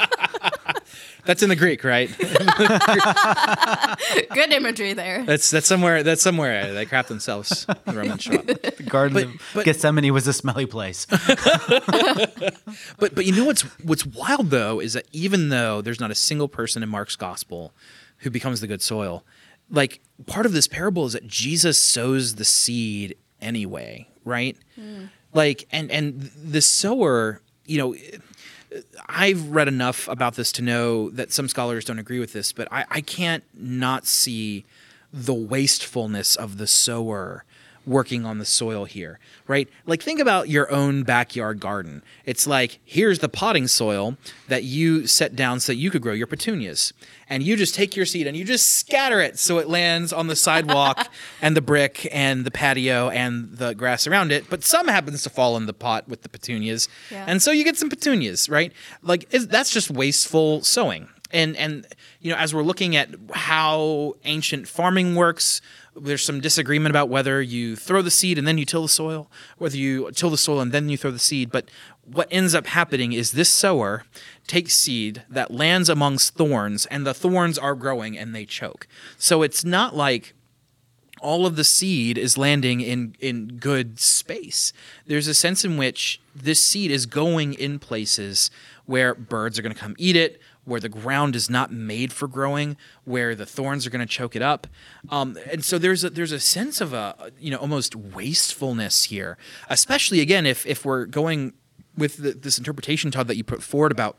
That's 1.23 1.43
in 1.43 1.49
the 1.49 1.55
Greek, 1.55 1.83
right? 1.83 2.09
Good 4.33 4.51
imagery 4.53 4.93
there. 4.93 5.23
that's 5.23 5.51
that's 5.51 5.67
somewhere 5.67 6.01
that's 6.01 6.21
somewhere 6.23 6.73
they 6.73 6.85
crap 6.87 7.07
themselves. 7.07 7.65
The 7.85 7.93
Romans 7.93 8.23
show 8.23 8.35
up. 8.39 8.45
The 8.47 8.83
Garden 8.87 9.13
But- 9.13 9.23
of 9.25 9.41
but- 9.53 9.65
Gethsemane 9.65 10.11
was 10.13 10.25
a 10.27 10.33
smelly 10.33 10.65
place. 10.65 11.05
But 11.05 12.55
but 12.97 13.25
you 13.25 13.35
know 13.35 13.45
what's 13.45 13.61
what's 13.83 14.03
wild 14.05 14.49
though 14.49 14.79
is 14.79 14.93
that 14.93 15.05
even 15.11 15.49
though 15.49 15.81
there's 15.81 15.99
not 15.99 16.09
a 16.09 16.15
single 16.15 16.47
person 16.47 16.81
in 16.81 16.89
Mark's 16.89 17.15
gospel 17.15 17.71
who 18.19 18.31
becomes 18.31 18.61
the 18.61 18.67
good 18.67 18.81
soil, 18.81 19.23
like 19.71 20.01
part 20.25 20.45
of 20.45 20.51
this 20.51 20.67
parable 20.67 21.05
is 21.05 21.13
that 21.13 21.27
Jesus 21.27 21.79
sows 21.79 22.35
the 22.35 22.45
seed 22.45 23.15
anyway, 23.41 24.07
right? 24.23 24.57
Hmm. 24.75 25.05
Like 25.33 25.67
and 25.71 25.89
and 25.89 26.21
the 26.21 26.61
sower, 26.61 27.41
you 27.65 27.77
know, 27.77 27.95
I've 29.07 29.49
read 29.49 29.67
enough 29.67 30.07
about 30.07 30.35
this 30.35 30.51
to 30.53 30.61
know 30.61 31.09
that 31.11 31.31
some 31.31 31.47
scholars 31.47 31.85
don't 31.85 31.99
agree 31.99 32.19
with 32.19 32.33
this, 32.33 32.51
but 32.51 32.67
I, 32.71 32.85
I 32.89 33.01
can't 33.01 33.43
not 33.53 34.05
see 34.05 34.65
the 35.13 35.33
wastefulness 35.33 36.35
of 36.35 36.57
the 36.57 36.67
sower 36.67 37.43
working 37.85 38.25
on 38.25 38.37
the 38.37 38.45
soil 38.45 38.85
here, 38.85 39.19
right? 39.47 39.67
Like, 39.85 40.01
think 40.01 40.19
about 40.19 40.49
your 40.49 40.71
own 40.71 41.03
backyard 41.03 41.59
garden. 41.59 42.03
It's 42.25 42.45
like, 42.45 42.79
here's 42.85 43.19
the 43.19 43.29
potting 43.29 43.67
soil 43.67 44.17
that 44.47 44.63
you 44.63 45.07
set 45.07 45.35
down 45.35 45.59
so 45.59 45.71
that 45.71 45.77
you 45.77 45.89
could 45.89 46.01
grow 46.01 46.13
your 46.13 46.27
petunias. 46.27 46.93
And 47.27 47.43
you 47.43 47.55
just 47.55 47.73
take 47.73 47.95
your 47.95 48.05
seed 48.05 48.27
and 48.27 48.35
you 48.35 48.43
just 48.43 48.77
scatter 48.77 49.19
it 49.21 49.39
so 49.39 49.57
it 49.57 49.69
lands 49.69 50.11
on 50.11 50.27
the 50.27 50.35
sidewalk 50.35 51.09
and 51.41 51.55
the 51.55 51.61
brick 51.61 52.07
and 52.11 52.45
the 52.45 52.51
patio 52.51 53.09
and 53.09 53.57
the 53.57 53.73
grass 53.73 54.05
around 54.05 54.31
it. 54.31 54.49
But 54.49 54.63
some 54.63 54.87
happens 54.87 55.23
to 55.23 55.29
fall 55.29 55.57
in 55.57 55.65
the 55.65 55.73
pot 55.73 56.07
with 56.07 56.23
the 56.23 56.29
petunias. 56.29 56.89
Yeah. 57.09 57.25
And 57.27 57.41
so 57.41 57.51
you 57.51 57.63
get 57.63 57.77
some 57.77 57.89
petunias, 57.89 58.49
right? 58.49 58.73
Like, 59.01 59.29
that's 59.29 59.71
just 59.71 59.89
wasteful 59.89 60.61
sowing. 60.61 61.07
And, 61.33 61.55
and 61.55 61.87
you 62.19 62.31
know, 62.31 62.37
as 62.37 62.53
we're 62.53 62.63
looking 62.63 62.95
at 62.95 63.09
how 63.33 64.15
ancient 64.25 64.67
farming 64.67 65.15
works, 65.15 65.61
there's 65.95 66.23
some 66.23 66.39
disagreement 66.39 66.91
about 66.91 67.09
whether 67.09 67.41
you 67.41 67.75
throw 67.75 68.01
the 68.01 68.11
seed 68.11 68.37
and 68.37 68.47
then 68.47 68.57
you 68.57 68.65
till 68.65 68.83
the 68.83 68.89
soil, 68.89 69.29
whether 69.57 69.77
you 69.77 70.11
till 70.11 70.29
the 70.29 70.37
soil 70.37 70.61
and 70.61 70.71
then 70.71 70.89
you 70.89 70.97
throw 70.97 71.11
the 71.11 71.19
seed. 71.19 71.51
But 71.51 71.69
what 72.05 72.27
ends 72.31 72.55
up 72.55 72.67
happening 72.67 73.13
is 73.13 73.31
this 73.31 73.51
sower 73.51 74.03
takes 74.47 74.73
seed 74.75 75.23
that 75.29 75.51
lands 75.51 75.89
amongst 75.89 76.35
thorns, 76.35 76.85
and 76.87 77.05
the 77.05 77.13
thorns 77.13 77.57
are 77.57 77.75
growing 77.75 78.17
and 78.17 78.33
they 78.33 78.45
choke. 78.45 78.87
So 79.17 79.41
it's 79.41 79.63
not 79.63 79.95
like 79.95 80.33
all 81.21 81.45
of 81.45 81.55
the 81.55 81.63
seed 81.63 82.17
is 82.17 82.37
landing 82.37 82.81
in 82.81 83.15
in 83.19 83.59
good 83.59 83.99
space. 83.99 84.73
There's 85.05 85.27
a 85.27 85.33
sense 85.33 85.63
in 85.63 85.77
which 85.77 86.19
this 86.35 86.65
seed 86.65 86.89
is 86.89 87.05
going 87.05 87.53
in 87.53 87.79
places 87.79 88.49
where 88.85 89.13
birds 89.13 89.59
are 89.59 89.61
going 89.61 89.73
to 89.73 89.79
come 89.79 89.95
eat 89.97 90.15
it, 90.15 90.41
where 90.63 90.79
the 90.79 90.89
ground 90.89 91.35
is 91.35 91.49
not 91.49 91.71
made 91.71 92.13
for 92.13 92.27
growing, 92.27 92.77
where 93.03 93.35
the 93.35 93.45
thorns 93.45 93.85
are 93.85 93.89
going 93.89 94.05
to 94.05 94.05
choke 94.05 94.35
it 94.35 94.41
up, 94.41 94.67
um, 95.09 95.37
and 95.49 95.63
so 95.63 95.77
there's 95.77 96.03
a 96.03 96.09
there's 96.09 96.31
a 96.31 96.39
sense 96.39 96.81
of 96.81 96.93
a 96.93 97.31
you 97.39 97.51
know 97.51 97.57
almost 97.57 97.95
wastefulness 97.95 99.05
here, 99.05 99.37
especially 99.69 100.19
again 100.19 100.45
if 100.45 100.65
if 100.65 100.85
we're 100.85 101.05
going 101.05 101.53
with 101.97 102.17
the, 102.17 102.31
this 102.31 102.57
interpretation, 102.57 103.11
Todd, 103.11 103.27
that 103.27 103.37
you 103.37 103.43
put 103.43 103.61
forward 103.61 103.91
about 103.91 104.17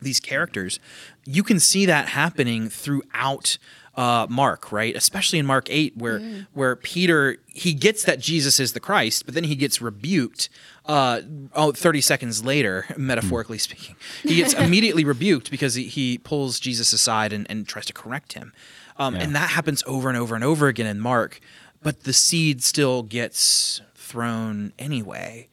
these 0.00 0.20
characters, 0.20 0.78
you 1.24 1.42
can 1.42 1.58
see 1.58 1.86
that 1.86 2.08
happening 2.08 2.68
throughout 2.68 3.58
uh, 3.98 4.26
Mark, 4.30 4.70
right? 4.70 4.94
Especially 4.94 5.38
in 5.40 5.44
Mark 5.46 5.66
eight, 5.70 5.96
where 5.96 6.20
where 6.54 6.76
Peter 6.76 7.38
he 7.48 7.74
gets 7.74 8.04
that 8.04 8.20
Jesus 8.20 8.60
is 8.60 8.72
the 8.72 8.80
Christ, 8.80 9.26
but 9.26 9.34
then 9.34 9.44
he 9.44 9.56
gets 9.56 9.82
rebuked. 9.82 10.48
Uh, 10.86 11.20
oh, 11.52 11.72
30 11.72 12.00
seconds 12.00 12.44
later, 12.44 12.86
metaphorically 12.96 13.58
speaking, 13.58 13.96
he 14.22 14.36
gets 14.36 14.54
immediately 14.66 15.04
rebuked 15.04 15.50
because 15.50 15.74
he, 15.74 15.84
he 15.84 16.16
pulls 16.18 16.60
Jesus 16.60 16.92
aside 16.94 17.32
and, 17.32 17.44
and 17.50 17.66
tries 17.68 17.84
to 17.86 17.92
correct 17.92 18.32
him. 18.34 18.52
Um, 18.96 19.14
Yeah. 19.14 19.22
And 19.22 19.34
that 19.34 19.50
happens 19.50 19.82
over 19.86 20.08
and 20.08 20.16
over 20.16 20.34
and 20.34 20.44
over 20.44 20.68
again 20.68 20.86
in 20.86 21.00
Mark, 21.00 21.40
but 21.82 22.04
the 22.04 22.12
seed 22.12 22.62
still 22.62 23.02
gets 23.02 23.82
thrown 23.94 24.72
anyway. 24.78 25.48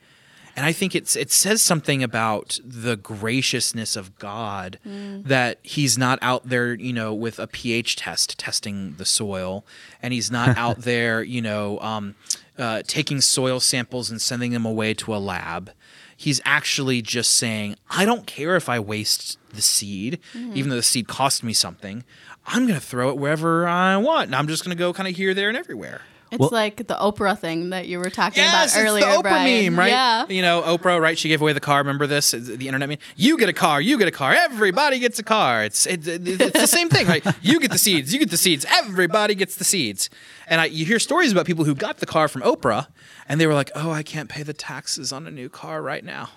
And 0.56 0.66
I 0.66 0.72
think 0.72 0.96
it's 0.96 1.16
it 1.16 1.32
says 1.32 1.62
something 1.62 2.02
about 2.02 2.60
the 2.64 2.96
graciousness 2.96 3.96
of 3.96 4.18
God 4.20 4.80
that 4.86 5.60
he's 5.64 5.98
not 5.98 6.18
out 6.22 6.48
there, 6.48 6.74
you 6.74 6.94
know, 6.94 7.14
with 7.14 7.40
a 7.40 7.48
pH 7.48 7.98
test 7.98 8.38
testing 8.40 8.96
the 8.98 9.06
soil, 9.06 9.66
and 10.02 10.14
he's 10.14 10.32
not 10.32 10.58
out 10.58 10.80
there, 10.82 11.22
you 11.24 11.42
know, 11.42 11.80
um, 11.82 12.16
uh, 12.58 12.84
taking 12.88 13.20
soil 13.20 13.60
samples 13.60 14.10
and 14.10 14.22
sending 14.22 14.52
them 14.52 14.66
away 14.66 14.94
to 14.94 15.14
a 15.14 15.18
lab. 15.18 15.72
He's 16.18 16.40
actually 16.46 17.02
just 17.02 17.34
saying, 17.34 17.76
I 17.90 18.06
don't 18.06 18.26
care 18.26 18.56
if 18.56 18.70
I 18.70 18.80
waste 18.80 19.38
the 19.54 19.62
seed, 19.62 20.20
even 20.54 20.70
though 20.70 20.78
the 20.78 20.84
seed 20.84 21.10
cost 21.10 21.44
me 21.44 21.52
something. 21.52 22.06
I'm 22.48 22.66
going 22.68 22.80
to 22.80 22.86
throw 22.86 23.10
it 23.10 23.18
wherever 23.18 23.68
I 23.68 23.98
want, 23.98 24.28
and 24.28 24.36
I'm 24.36 24.48
just 24.48 24.64
going 24.64 24.76
to 24.76 24.80
go 24.80 24.94
kind 24.94 25.10
of 25.10 25.16
here, 25.18 25.34
there, 25.34 25.50
and 25.50 25.58
everywhere. 25.58 26.02
It's 26.36 26.40
Well- 26.40 26.50
like 26.52 26.78
the 26.88 26.96
Oprah 26.96 27.38
thing 27.38 27.72
that 27.72 27.88
you 27.88 27.98
were 28.00 28.10
talking 28.10 28.44
Yes, 28.44 28.74
about 28.76 28.86
earlier. 28.86 29.06
it's 29.06 29.16
the 29.16 29.20
Oprah 29.20 29.24
Brian. 29.24 29.66
meme, 29.74 29.80
right? 29.80 29.90
Yeah. 29.90 30.26
You 30.30 30.42
know, 30.42 30.62
Oprah, 30.62 31.02
right? 31.02 31.18
She 31.18 31.28
gave 31.30 31.42
away 31.42 31.54
the 31.54 31.60
car. 31.60 31.80
Remember 31.80 32.08
this? 32.08 32.32
The 32.32 32.68
internet 32.68 32.88
meme. 32.90 32.98
You 33.16 33.38
get 33.38 33.50
a 33.50 33.54
car. 33.54 33.82
You 33.82 33.98
get 33.98 34.08
a 34.08 34.12
car. 34.12 34.34
Everybody 34.34 35.00
gets 35.00 35.18
a 35.20 35.24
car. 35.24 35.64
It's 35.64 35.86
it, 35.86 36.08
it- 36.08 36.28
it's 36.42 36.60
the 36.62 36.68
same 36.78 36.90
thing, 36.90 37.08
right? 37.08 37.26
You 37.42 37.60
get 37.60 37.72
the 37.72 37.78
seeds. 37.78 38.14
You 38.14 38.20
get 38.20 38.30
the 38.32 38.38
seeds. 38.38 38.66
Everybody 38.72 39.36
gets 39.36 39.56
the 39.56 39.64
seeds. 39.64 40.10
And 40.48 40.62
I, 40.62 40.66
you 40.66 40.86
hear 40.86 41.00
stories 41.00 41.32
about 41.32 41.46
people 41.48 41.66
who 41.66 41.74
got 41.76 41.98
the 41.98 42.06
car 42.06 42.28
from 42.28 42.42
Oprah, 42.44 42.88
and 43.28 43.42
they 43.42 43.48
were 43.48 43.56
like, 43.56 43.72
"Oh, 43.74 43.90
I 43.92 44.04
can't 44.04 44.30
pay 44.30 44.44
the 44.44 44.54
taxes 44.54 45.12
on 45.12 45.26
a 45.26 45.32
new 45.32 45.50
car 45.50 45.82
right 45.82 46.04
now." 46.06 46.30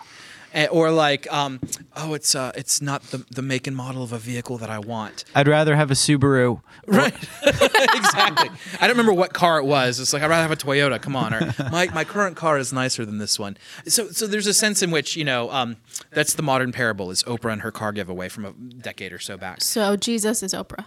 Eh, 0.55 0.67
Or 0.71 0.91
like, 0.91 1.31
um, 1.33 1.61
oh, 1.97 2.15
it's 2.15 2.35
uh, 2.35 2.53
it's 2.55 2.81
not 2.81 3.03
the, 3.11 3.19
the 3.31 3.43
make 3.43 3.67
and 3.67 3.77
model 3.77 4.03
of 4.03 4.13
a 4.13 4.19
vehicle 4.19 4.57
that 4.59 4.71
I 4.71 4.79
want. 4.79 5.25
I'd 5.35 5.47
rather 5.49 5.77
have 5.77 5.91
a 5.91 5.95
Subaru. 5.95 6.63
Right. 6.87 7.15
exactly. 7.43 8.51
I 8.81 8.87
don't 8.87 8.91
remember 8.97 9.13
what 9.13 9.33
car 9.35 9.59
it 9.59 9.65
was. 9.65 10.01
It's 10.01 10.13
like 10.13 10.23
I'd 10.23 10.31
rather 10.31 10.43
have 10.43 10.51
a 10.51 10.57
Toyota. 10.57 11.01
Come 11.01 11.17
on, 11.17 11.35
or 11.35 11.55
my, 11.71 11.89
my 11.93 12.05
current 12.05 12.37
car 12.37 12.57
is 12.59 12.73
nicer 12.73 13.05
than 13.05 13.19
this 13.19 13.39
one. 13.39 13.57
So 13.87 14.09
so 14.09 14.27
there's 14.27 14.47
a 14.47 14.55
sense 14.55 14.83
in 14.83 14.91
which 14.91 15.17
you 15.17 15.25
know 15.25 15.51
um, 15.51 15.77
that's 16.13 16.35
the 16.35 16.43
modern 16.43 16.73
parable 16.73 17.11
is 17.11 17.23
Oprah 17.25 17.53
and 17.53 17.63
her 17.63 17.71
car 17.71 17.93
giveaway 17.93 18.29
from 18.29 18.45
a 18.47 18.53
decade 18.53 19.13
or 19.13 19.19
so 19.19 19.37
back. 19.37 19.61
So 19.61 19.97
Jesus 19.97 20.43
is 20.43 20.55
Oprah. 20.55 20.87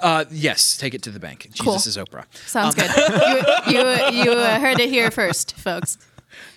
Uh, 0.00 0.24
yes, 0.30 0.76
take 0.76 0.94
it 0.94 1.02
to 1.02 1.10
the 1.10 1.20
bank. 1.20 1.42
Jesus 1.52 1.60
Cool. 1.60 1.74
is 1.76 1.96
Oprah. 1.96 2.24
Sounds 2.46 2.74
good. 2.74 2.90
You 3.68 3.78
you, 3.80 4.24
you 4.24 4.32
uh, 4.32 4.58
heard 4.60 4.80
it 4.80 4.88
here 4.88 5.10
first, 5.10 5.54
folks. 5.56 5.98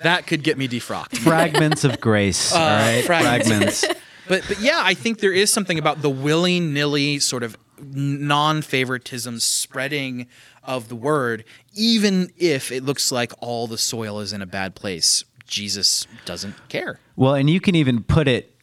That 0.02 0.28
could 0.28 0.44
get 0.44 0.58
me 0.58 0.68
defrocked. 0.68 1.18
Fragments 1.24 1.84
of 1.84 2.00
grace. 2.00 2.54
Uh, 2.54 2.58
all 2.60 2.66
right. 2.68 3.04
fragments. 3.06 3.48
Fragments. 3.82 3.86
but 4.28 4.44
but 4.48 4.60
yeah, 4.60 4.82
I 4.84 4.94
think 4.94 5.20
there 5.20 5.34
is 5.34 5.52
something 5.52 5.80
about 5.80 6.02
the 6.02 6.10
willy 6.10 6.60
nilly 6.60 7.20
sort 7.20 7.44
of 7.44 7.58
non 7.80 8.62
favoritism 8.62 9.40
spreading 9.40 10.28
of 10.64 10.90
the 10.90 10.96
word, 10.96 11.44
even 11.74 12.32
if 12.38 12.72
it 12.72 12.84
looks 12.84 13.12
like 13.12 13.32
all 13.40 13.68
the 13.68 13.78
soil 13.78 14.20
is 14.20 14.34
in 14.34 14.42
a 14.42 14.46
bad 14.48 14.76
place. 14.76 15.24
Jesus 15.46 16.06
doesn't 16.26 16.56
care. 16.68 17.00
Well, 17.16 17.34
and 17.34 17.50
you 17.50 17.62
can 17.62 17.74
even 17.76 18.04
put 18.04 18.28
it 18.28 18.54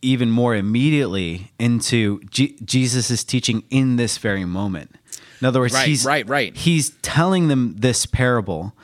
even 0.00 0.30
more 0.30 0.56
immediately 0.56 1.52
into 1.58 2.20
G- 2.24 2.58
Jesus' 2.64 3.22
teaching 3.22 3.64
in 3.70 3.96
this 3.96 4.18
very 4.18 4.44
moment. 4.44 4.96
In 5.40 5.46
other 5.46 5.60
words, 5.60 5.74
Right, 5.74 5.88
he's 5.88 6.04
right, 6.04 6.26
right. 6.28 6.56
He's 6.56 6.90
telling 7.02 7.48
them 7.48 7.74
this 7.78 8.06
parable, 8.06 8.74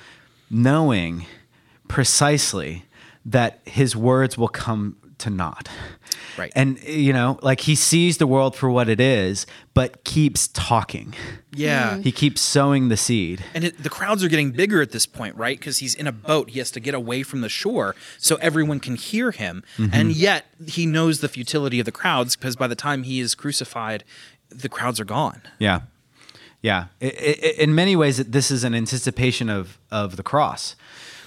knowing 0.51 1.27
precisely 1.89 2.85
that 3.25 3.61
his 3.65 3.95
words 3.97 4.39
will 4.39 4.49
come 4.49 4.97
to 5.19 5.31
naught. 5.31 5.69
Right. 6.37 6.53
And 6.55 6.81
you 6.85 7.13
know, 7.13 7.41
like 7.43 7.61
he 7.63 7.75
sees 7.75 8.19
the 8.19 8.27
world 8.27 8.55
for 8.55 8.71
what 8.71 8.89
it 8.89 9.01
is, 9.01 9.45
but 9.75 10.05
keeps 10.05 10.47
talking. 10.49 11.13
Yeah. 11.53 11.91
Mm-hmm. 11.95 12.03
He 12.03 12.13
keeps 12.13 12.41
sowing 12.41 12.89
the 12.89 12.97
seed. 12.97 13.43
And 13.55 13.65
it, 13.65 13.83
the 13.83 13.91
crowds 13.91 14.23
are 14.23 14.29
getting 14.29 14.53
bigger 14.53 14.81
at 14.81 14.93
this 14.93 15.07
point, 15.07 15.35
right? 15.35 15.59
Because 15.59 15.79
he's 15.79 15.95
in 15.97 16.07
a 16.07 16.13
boat. 16.13 16.51
He 16.51 16.61
has 16.61 16.71
to 16.71 16.81
get 16.81 16.95
away 16.95 17.25
from 17.25 17.41
the 17.41 17.49
shore 17.49 17.97
so 18.19 18.37
everyone 18.37 18.79
can 18.79 18.95
hear 18.95 19.33
him. 19.33 19.65
Mm-hmm. 19.77 19.93
And 19.93 20.13
yet 20.13 20.47
he 20.69 20.87
knows 20.87 21.19
the 21.21 21.29
futility 21.29 21.81
of 21.81 21.87
the 21.87 21.93
crowds 21.93 22.37
because 22.37 22.55
by 22.55 22.69
the 22.69 22.77
time 22.77 23.03
he 23.03 23.19
is 23.19 23.35
crucified, 23.35 24.05
the 24.51 24.69
crowds 24.69 25.01
are 25.01 25.05
gone. 25.05 25.43
Yeah, 25.59 25.81
yeah. 26.63 26.87
I- 27.03 27.07
I- 27.07 27.55
in 27.59 27.75
many 27.75 27.97
ways, 27.97 28.19
this 28.19 28.51
is 28.53 28.63
an 28.63 28.75
anticipation 28.75 29.51
of 29.51 29.79
of 29.91 30.15
the 30.17 30.23
cross, 30.23 30.77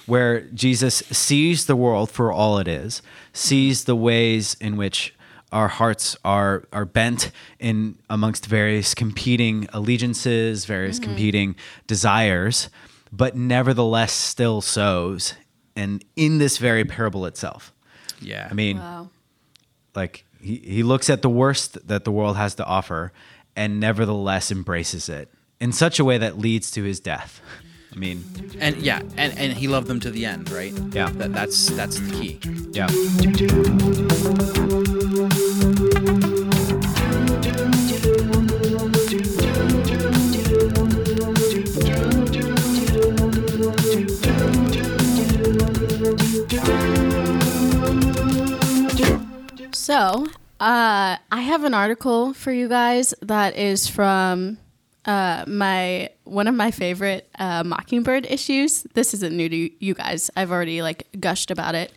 where 0.06 0.42
Jesus 0.42 0.96
sees 1.10 1.66
the 1.66 1.76
world 1.76 2.10
for 2.10 2.32
all 2.32 2.58
it 2.58 2.68
is, 2.68 3.02
sees 3.32 3.84
the 3.84 3.96
ways 3.96 4.56
in 4.60 4.76
which 4.76 5.14
our 5.52 5.68
hearts 5.68 6.16
are 6.24 6.64
are 6.72 6.86
bent 6.86 7.30
in 7.58 7.98
amongst 8.08 8.46
various 8.46 8.94
competing 8.94 9.68
allegiances, 9.72 10.64
various 10.64 10.98
mm-hmm. 10.98 11.10
competing 11.10 11.56
desires, 11.86 12.70
but 13.12 13.36
nevertheless 13.36 14.12
still 14.12 14.60
sows, 14.60 15.34
and 15.76 16.04
in 16.16 16.38
this 16.38 16.58
very 16.58 16.84
parable 16.84 17.26
itself. 17.26 17.72
Yeah. 18.20 18.48
I 18.50 18.54
mean, 18.54 18.78
Wow. 18.78 19.10
like 19.94 20.24
he, 20.40 20.56
he 20.56 20.82
looks 20.82 21.10
at 21.10 21.22
the 21.22 21.30
worst 21.30 21.86
that 21.86 22.04
the 22.04 22.12
world 22.12 22.36
has 22.36 22.54
to 22.56 22.64
offer 22.64 23.12
and 23.54 23.78
nevertheless 23.78 24.50
embraces 24.50 25.08
it 25.08 25.30
in 25.60 25.72
such 25.72 25.98
a 25.98 26.04
way 26.04 26.18
that 26.18 26.38
leads 26.38 26.70
to 26.72 26.82
his 26.82 27.00
death. 27.00 27.40
I 27.92 27.98
mean, 27.98 28.24
and 28.58 28.76
yeah, 28.76 29.02
and, 29.16 29.36
and 29.38 29.52
he 29.52 29.68
loved 29.68 29.86
them 29.86 30.00
to 30.00 30.10
the 30.10 30.24
end, 30.24 30.50
right? 30.50 30.72
Yeah. 30.92 31.10
That, 31.10 31.32
that's 31.32 31.66
that's 31.76 32.00
the 32.00 32.10
key. 32.12 32.38
yeah. 32.72 32.88
So, 49.74 50.26
uh, 50.60 51.16
I 51.30 51.40
have 51.40 51.64
an 51.64 51.74
article 51.74 52.32
for 52.32 52.52
you 52.52 52.68
guys 52.68 53.14
that 53.20 53.56
is 53.56 53.88
from 53.88 54.58
uh, 55.06 55.44
my 55.46 56.10
one 56.24 56.46
of 56.46 56.54
my 56.54 56.70
favorite 56.70 57.28
uh, 57.38 57.64
Mockingbird 57.64 58.26
issues. 58.26 58.82
This 58.94 59.14
isn't 59.14 59.36
new 59.36 59.48
to 59.48 59.84
you 59.84 59.94
guys. 59.94 60.30
I've 60.36 60.50
already 60.52 60.82
like 60.82 61.06
gushed 61.18 61.50
about 61.50 61.74
it. 61.74 61.92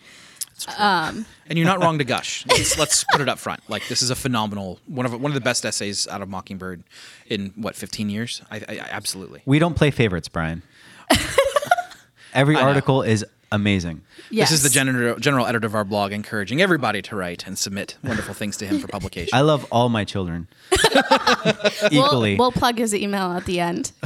Um, 0.78 1.26
And 1.50 1.60
you're 1.60 1.68
not 1.68 1.82
wrong 1.82 1.98
to 1.98 2.06
gush. 2.06 2.46
Let's, 2.50 2.78
let's 2.80 3.04
put 3.12 3.20
it 3.20 3.28
up 3.28 3.40
front. 3.40 3.60
Like 3.68 3.88
this 3.90 4.02
is 4.02 4.10
a 4.10 4.16
phenomenal 4.16 4.80
one 4.88 5.06
of 5.06 5.12
one 5.14 5.30
of 5.32 5.34
the 5.34 5.42
best 5.42 5.66
essays 5.66 6.08
out 6.08 6.22
of 6.22 6.30
Mockingbird 6.30 6.84
in 7.28 7.52
what 7.58 7.76
15 7.76 8.10
years. 8.10 8.42
I, 8.50 8.58
I, 8.58 8.64
I 8.70 8.88
absolutely. 8.92 9.42
We 9.46 9.60
don't 9.60 9.76
play 9.76 9.92
favorites, 9.92 10.30
Brian. 10.30 10.64
Every 12.34 12.56
article 12.56 13.02
is 13.02 13.26
amazing. 13.52 14.02
Yes. 14.30 14.50
This 14.50 14.60
is 14.60 14.64
the 14.64 14.70
general 14.70 15.18
general 15.20 15.46
editor 15.46 15.68
of 15.68 15.76
our 15.76 15.84
blog, 15.84 16.12
encouraging 16.12 16.62
everybody 16.62 17.02
to 17.04 17.16
write 17.16 17.46
and 17.48 17.58
submit 17.58 17.98
wonderful 18.04 18.34
things 18.34 18.58
to 18.58 18.68
him 18.68 18.80
for 18.80 18.88
publication. 18.88 19.32
I 19.34 19.42
love 19.42 19.66
all 19.72 19.90
my 19.90 20.04
children 20.04 20.48
We'll, 21.92 22.06
equally. 22.06 22.38
we'll 22.38 22.52
plug 22.52 22.78
his 22.78 22.94
email 22.94 23.32
at 23.32 23.46
the 23.46 23.60
end. 23.60 23.92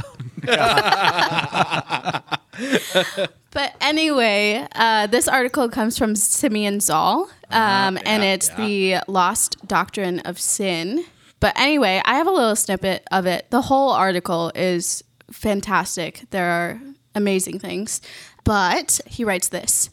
but 3.50 3.74
anyway, 3.80 4.66
uh, 4.74 5.06
this 5.06 5.28
article 5.28 5.68
comes 5.68 5.98
from 5.98 6.16
Simeon 6.16 6.80
Zahl, 6.80 7.30
um, 7.50 7.98
and 8.04 8.22
yeah, 8.22 8.34
it's 8.34 8.48
yeah. 8.48 8.56
the 8.56 9.00
Lost 9.12 9.56
Doctrine 9.66 10.20
of 10.20 10.38
Sin. 10.38 11.04
But 11.40 11.58
anyway, 11.58 12.02
I 12.04 12.14
have 12.14 12.26
a 12.26 12.30
little 12.30 12.56
snippet 12.56 13.06
of 13.10 13.26
it. 13.26 13.50
The 13.50 13.62
whole 13.62 13.90
article 13.90 14.52
is 14.54 15.02
fantastic. 15.30 16.24
There 16.30 16.50
are 16.50 16.80
amazing 17.14 17.58
things. 17.58 18.00
But 18.44 19.00
he 19.06 19.24
writes 19.24 19.48
this. 19.48 19.90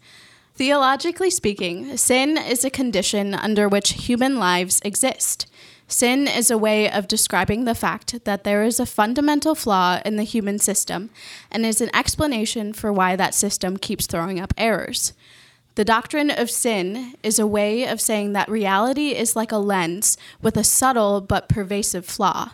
Theologically 0.55 1.29
speaking, 1.29 1.97
sin 1.97 2.37
is 2.37 2.65
a 2.65 2.71
condition 2.71 3.35
under 3.35 3.69
which 3.69 4.07
human 4.07 4.39
lives 4.39 4.81
exist. 4.83 5.45
Sin 5.87 6.27
is 6.27 6.51
a 6.51 6.57
way 6.57 6.91
of 6.91 7.07
describing 7.07 7.63
the 7.63 7.75
fact 7.75 8.25
that 8.25 8.43
there 8.43 8.63
is 8.63 8.79
a 8.79 8.85
fundamental 8.85 9.55
flaw 9.55 10.01
in 10.03 10.17
the 10.17 10.23
human 10.23 10.59
system 10.59 11.09
and 11.49 11.65
is 11.65 11.79
an 11.79 11.95
explanation 11.95 12.73
for 12.73 12.91
why 12.91 13.15
that 13.15 13.33
system 13.33 13.77
keeps 13.77 14.05
throwing 14.05 14.39
up 14.39 14.53
errors. 14.57 15.13
The 15.75 15.85
doctrine 15.85 16.31
of 16.31 16.49
sin 16.49 17.13
is 17.21 17.37
a 17.37 17.45
way 17.45 17.85
of 17.85 18.01
saying 18.01 18.33
that 18.33 18.49
reality 18.49 19.09
is 19.09 19.35
like 19.35 19.51
a 19.51 19.57
lens 19.57 20.17
with 20.41 20.57
a 20.57 20.63
subtle 20.63 21.21
but 21.21 21.47
pervasive 21.47 22.05
flaw, 22.05 22.53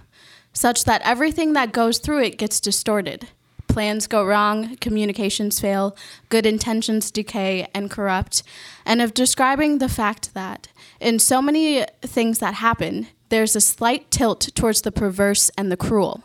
such 0.51 0.83
that 0.83 1.01
everything 1.03 1.53
that 1.53 1.71
goes 1.71 1.99
through 1.99 2.23
it 2.23 2.37
gets 2.37 2.59
distorted. 2.59 3.29
Plans 3.67 4.07
go 4.07 4.23
wrong, 4.23 4.75
communications 4.77 5.59
fail, 5.59 5.95
good 6.29 6.45
intentions 6.45 7.09
decay 7.11 7.67
and 7.73 7.89
corrupt, 7.89 8.43
and 8.85 9.01
of 9.01 9.13
describing 9.13 9.77
the 9.77 9.89
fact 9.89 10.33
that 10.33 10.67
in 10.99 11.19
so 11.19 11.41
many 11.41 11.85
things 12.01 12.39
that 12.39 12.55
happen, 12.55 13.07
there's 13.29 13.55
a 13.55 13.61
slight 13.61 14.11
tilt 14.11 14.49
towards 14.53 14.81
the 14.83 14.91
perverse 14.91 15.49
and 15.57 15.71
the 15.71 15.77
cruel. 15.77 16.23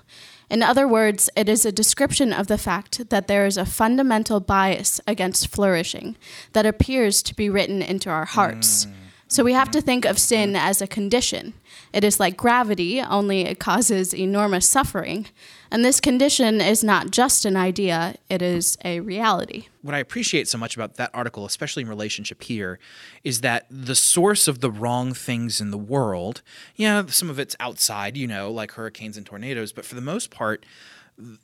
In 0.51 0.63
other 0.63 0.89
words, 0.89 1.29
it 1.37 1.49
is 1.49 1.67
a 1.67 1.73
description 1.73 2.33
of 2.33 2.47
the 2.47 2.59
fact 2.59 3.11
that 3.11 3.29
there 3.29 3.47
is 3.47 3.57
a 3.57 3.67
fundamental 3.67 4.41
bias 4.41 5.01
against 5.07 5.49
flourishing 5.49 6.17
that 6.53 6.67
appears 6.67 7.23
to 7.23 7.35
be 7.35 7.51
written 7.51 7.83
into 7.83 8.09
our 8.11 8.25
hearts. 8.25 8.85
Hmm. 8.85 8.93
So 9.31 9.45
we 9.45 9.53
have 9.53 9.71
to 9.73 9.83
think 9.83 10.07
of 10.07 10.19
sin 10.19 10.57
as 10.57 10.81
a 10.81 10.87
condition. 10.87 11.53
It 11.93 12.03
is 12.03 12.19
like 12.19 12.37
gravity, 12.37 13.01
only 13.03 13.43
it 13.43 13.59
causes 13.59 14.15
enormous 14.15 14.67
suffering. 14.67 15.27
And 15.71 15.85
this 15.85 16.01
condition 16.01 16.63
is 16.63 16.83
not 16.83 17.11
just 17.11 17.45
an 17.45 17.55
idea, 17.55 18.15
it 18.31 18.41
is 18.41 18.79
a 18.87 19.01
reality. 19.01 19.67
what 19.83 19.95
I 19.95 19.99
appreciate 19.99 20.49
so 20.49 20.57
much 20.57 20.77
about 20.77 20.95
that 20.95 21.11
article, 21.13 21.45
especially 21.45 21.83
in 21.83 21.89
relationship 21.91 22.43
here, 22.43 22.79
is 23.23 23.43
that 23.43 23.67
the 23.71 23.95
source 23.95 24.49
of 24.49 24.61
the 24.61 24.71
wrong 24.71 25.13
things 25.13 25.61
in 25.61 25.71
the 25.71 25.79
world, 25.79 26.43
yeah, 26.77 27.05
some 27.07 27.29
of 27.29 27.39
it's 27.39 27.55
outside, 27.61 28.17
you 28.17 28.27
know, 28.27 28.51
like 28.51 28.73
hurricanes 28.73 29.19
and 29.19 29.27
tornadoes, 29.27 29.73
but 29.73 29.85
for 29.85 29.95
the 29.95 30.01
most 30.01 30.31
part, 30.31 30.65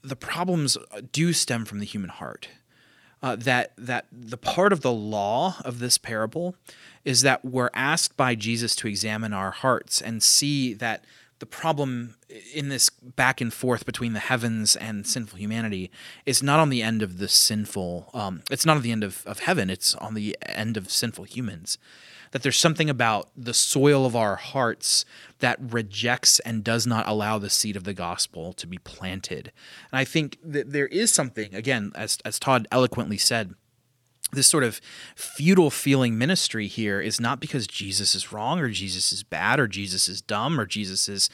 the 0.02 0.16
problems 0.16 0.78
do 1.12 1.32
stem 1.32 1.64
from 1.64 1.80
the 1.80 1.86
human 1.86 2.10
heart. 2.10 2.48
Uh, 3.22 3.36
that 3.36 3.72
that 3.78 4.06
the 4.12 4.36
part 4.36 4.72
of 4.72 4.82
the 4.82 4.92
law 4.92 5.56
of 5.64 5.78
this 5.78 5.96
parable 5.96 6.54
is 7.04 7.22
that 7.22 7.44
we're 7.44 7.70
asked 7.72 8.16
by 8.16 8.34
Jesus 8.34 8.76
to 8.76 8.88
examine 8.88 9.32
our 9.32 9.50
hearts 9.50 10.02
and 10.02 10.22
see 10.22 10.74
that 10.74 11.04
the 11.38 11.46
problem 11.46 12.14
in 12.54 12.68
this 12.68 12.90
back 12.90 13.40
and 13.40 13.52
forth 13.52 13.84
between 13.84 14.12
the 14.12 14.20
heavens 14.20 14.76
and 14.76 15.06
sinful 15.06 15.38
humanity 15.38 15.90
is 16.24 16.42
not 16.42 16.60
on 16.60 16.70
the 16.70 16.82
end 16.82 17.02
of 17.02 17.18
the 17.18 17.28
sinful 17.28 18.10
um, 18.14 18.42
it's 18.50 18.64
not 18.64 18.76
on 18.76 18.82
the 18.82 18.92
end 18.92 19.04
of, 19.04 19.22
of 19.26 19.40
heaven 19.40 19.68
it's 19.68 19.94
on 19.96 20.14
the 20.14 20.36
end 20.42 20.76
of 20.76 20.90
sinful 20.90 21.24
humans 21.24 21.78
that 22.34 22.42
there's 22.42 22.58
something 22.58 22.90
about 22.90 23.30
the 23.36 23.54
soil 23.54 24.04
of 24.04 24.16
our 24.16 24.34
hearts 24.34 25.04
that 25.38 25.56
rejects 25.60 26.40
and 26.40 26.64
does 26.64 26.84
not 26.84 27.06
allow 27.06 27.38
the 27.38 27.48
seed 27.48 27.76
of 27.76 27.84
the 27.84 27.94
gospel 27.94 28.52
to 28.54 28.66
be 28.66 28.78
planted 28.78 29.52
and 29.92 29.98
i 30.00 30.04
think 30.04 30.36
that 30.42 30.72
there 30.72 30.88
is 30.88 31.12
something 31.12 31.54
again 31.54 31.92
as, 31.94 32.18
as 32.24 32.40
todd 32.40 32.66
eloquently 32.72 33.16
said 33.16 33.54
this 34.32 34.48
sort 34.48 34.64
of 34.64 34.80
futile 35.14 35.70
feeling 35.70 36.18
ministry 36.18 36.66
here 36.66 37.00
is 37.00 37.20
not 37.20 37.38
because 37.38 37.68
Jesus 37.68 38.16
is 38.16 38.32
wrong 38.32 38.58
or 38.58 38.68
Jesus 38.68 39.12
is 39.12 39.22
bad 39.22 39.60
or 39.60 39.68
Jesus 39.68 40.08
is 40.08 40.20
dumb 40.20 40.58
or 40.58 40.66
Jesus 40.66 41.08
is 41.08 41.30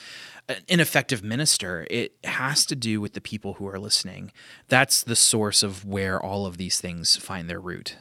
an 0.48 0.56
ineffective 0.68 1.24
minister. 1.24 1.86
It 1.90 2.14
has 2.24 2.66
to 2.66 2.76
do 2.76 3.00
with 3.00 3.14
the 3.14 3.20
people 3.20 3.54
who 3.54 3.66
are 3.68 3.78
listening. 3.78 4.32
That's 4.68 5.02
the 5.02 5.16
source 5.16 5.62
of 5.62 5.86
where 5.86 6.22
all 6.22 6.44
of 6.44 6.58
these 6.58 6.78
things 6.78 7.16
find 7.16 7.48
their 7.48 7.60
root. 7.60 7.96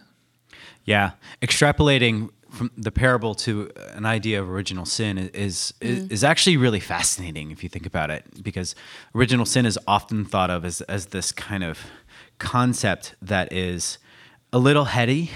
Yeah, 0.83 1.11
extrapolating 1.41 2.29
from 2.49 2.71
the 2.77 2.91
parable 2.91 3.35
to 3.35 3.71
an 3.93 4.05
idea 4.05 4.41
of 4.41 4.49
original 4.49 4.85
sin 4.85 5.17
is 5.17 5.73
is, 5.81 6.07
is 6.09 6.23
actually 6.23 6.57
really 6.57 6.79
fascinating 6.79 7.51
if 7.51 7.63
you 7.63 7.69
think 7.69 7.85
about 7.85 8.09
it, 8.09 8.43
because 8.43 8.75
original 9.13 9.45
sin 9.45 9.65
is 9.65 9.77
often 9.87 10.25
thought 10.25 10.49
of 10.49 10.65
as 10.65 10.81
as 10.81 11.07
this 11.07 11.31
kind 11.31 11.63
of 11.63 11.79
concept 12.37 13.15
that 13.21 13.51
is 13.53 13.97
a 14.51 14.57
little 14.57 14.85
heady 14.85 15.29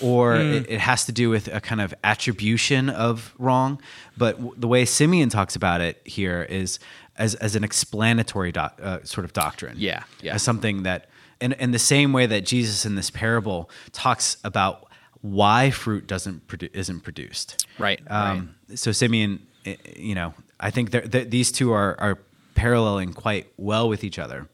or 0.00 0.36
it, 0.36 0.66
it 0.68 0.80
has 0.80 1.06
to 1.06 1.12
do 1.12 1.30
with 1.30 1.48
a 1.48 1.60
kind 1.60 1.80
of 1.80 1.94
attribution 2.04 2.90
of 2.90 3.34
wrong. 3.38 3.80
But 4.16 4.36
w- 4.36 4.54
the 4.56 4.68
way 4.68 4.84
Simeon 4.84 5.28
talks 5.28 5.56
about 5.56 5.80
it 5.80 6.00
here 6.04 6.42
is 6.42 6.78
as, 7.16 7.34
as 7.36 7.56
an 7.56 7.64
explanatory 7.64 8.52
doc, 8.52 8.78
uh, 8.82 8.98
sort 9.04 9.24
of 9.24 9.32
doctrine. 9.32 9.76
Yeah, 9.78 10.02
yeah. 10.20 10.34
As 10.34 10.42
something 10.42 10.82
that, 10.82 11.08
in, 11.40 11.52
in 11.54 11.70
the 11.70 11.78
same 11.78 12.12
way 12.12 12.26
that 12.26 12.44
Jesus 12.44 12.84
in 12.84 12.96
this 12.96 13.10
parable 13.10 13.70
talks 13.92 14.36
about 14.44 14.88
why 15.24 15.70
fruit 15.70 16.06
doesn't 16.06 16.46
produ- 16.48 16.74
isn't 16.74 17.00
produced. 17.00 17.66
Right, 17.78 17.98
Um, 18.10 18.54
So 18.74 18.92
Simeon, 18.92 19.40
eh, 19.64 19.76
you 19.96 20.14
know, 20.14 20.34
I 20.60 20.70
think 20.70 20.90
th- 20.92 21.30
these 21.30 21.50
two 21.50 21.72
are, 21.72 21.98
are 21.98 22.18
paralleling 22.54 23.14
quite 23.14 23.46
well 23.56 23.88
with 23.88 24.04
each 24.04 24.18
other 24.18 24.46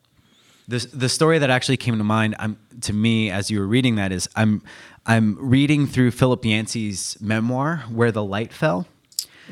the 0.69 0.79
the 0.95 1.09
story 1.09 1.39
that 1.41 1.51
actually 1.51 1.77
came 1.77 1.99
to 1.99 2.05
mind 2.05 2.37
um, 2.39 2.57
to 2.81 2.93
me 2.93 3.31
as 3.31 3.51
you 3.51 3.59
were 3.59 3.67
reading 3.67 3.97
that 3.97 4.13
is 4.13 4.29
I'm 4.37 4.63
I'm 5.05 5.37
reading 5.41 5.87
through 5.89 6.13
Philip 6.13 6.45
Yancey's 6.45 7.17
memoir 7.21 7.85
Where 7.91 8.13
the 8.13 8.23
Light 8.23 8.53
Fell. 8.53 8.87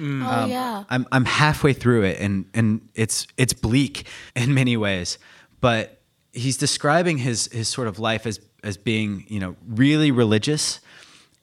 oh 0.00 0.46
yeah. 0.46 0.84
I'm 0.88 1.06
I'm 1.10 1.24
halfway 1.24 1.72
through 1.72 2.04
it 2.04 2.20
and 2.20 2.44
and 2.54 2.88
it's 2.94 3.26
it's 3.36 3.52
bleak 3.52 4.06
in 4.36 4.54
many 4.54 4.76
ways, 4.76 5.18
but 5.60 6.00
he's 6.32 6.56
describing 6.56 7.18
his 7.18 7.48
his 7.52 7.66
sort 7.68 7.88
of 7.88 7.98
life 7.98 8.24
as 8.26 8.38
as 8.62 8.76
being 8.76 9.24
you 9.28 9.40
know 9.40 9.56
really 9.66 10.10
religious 10.12 10.80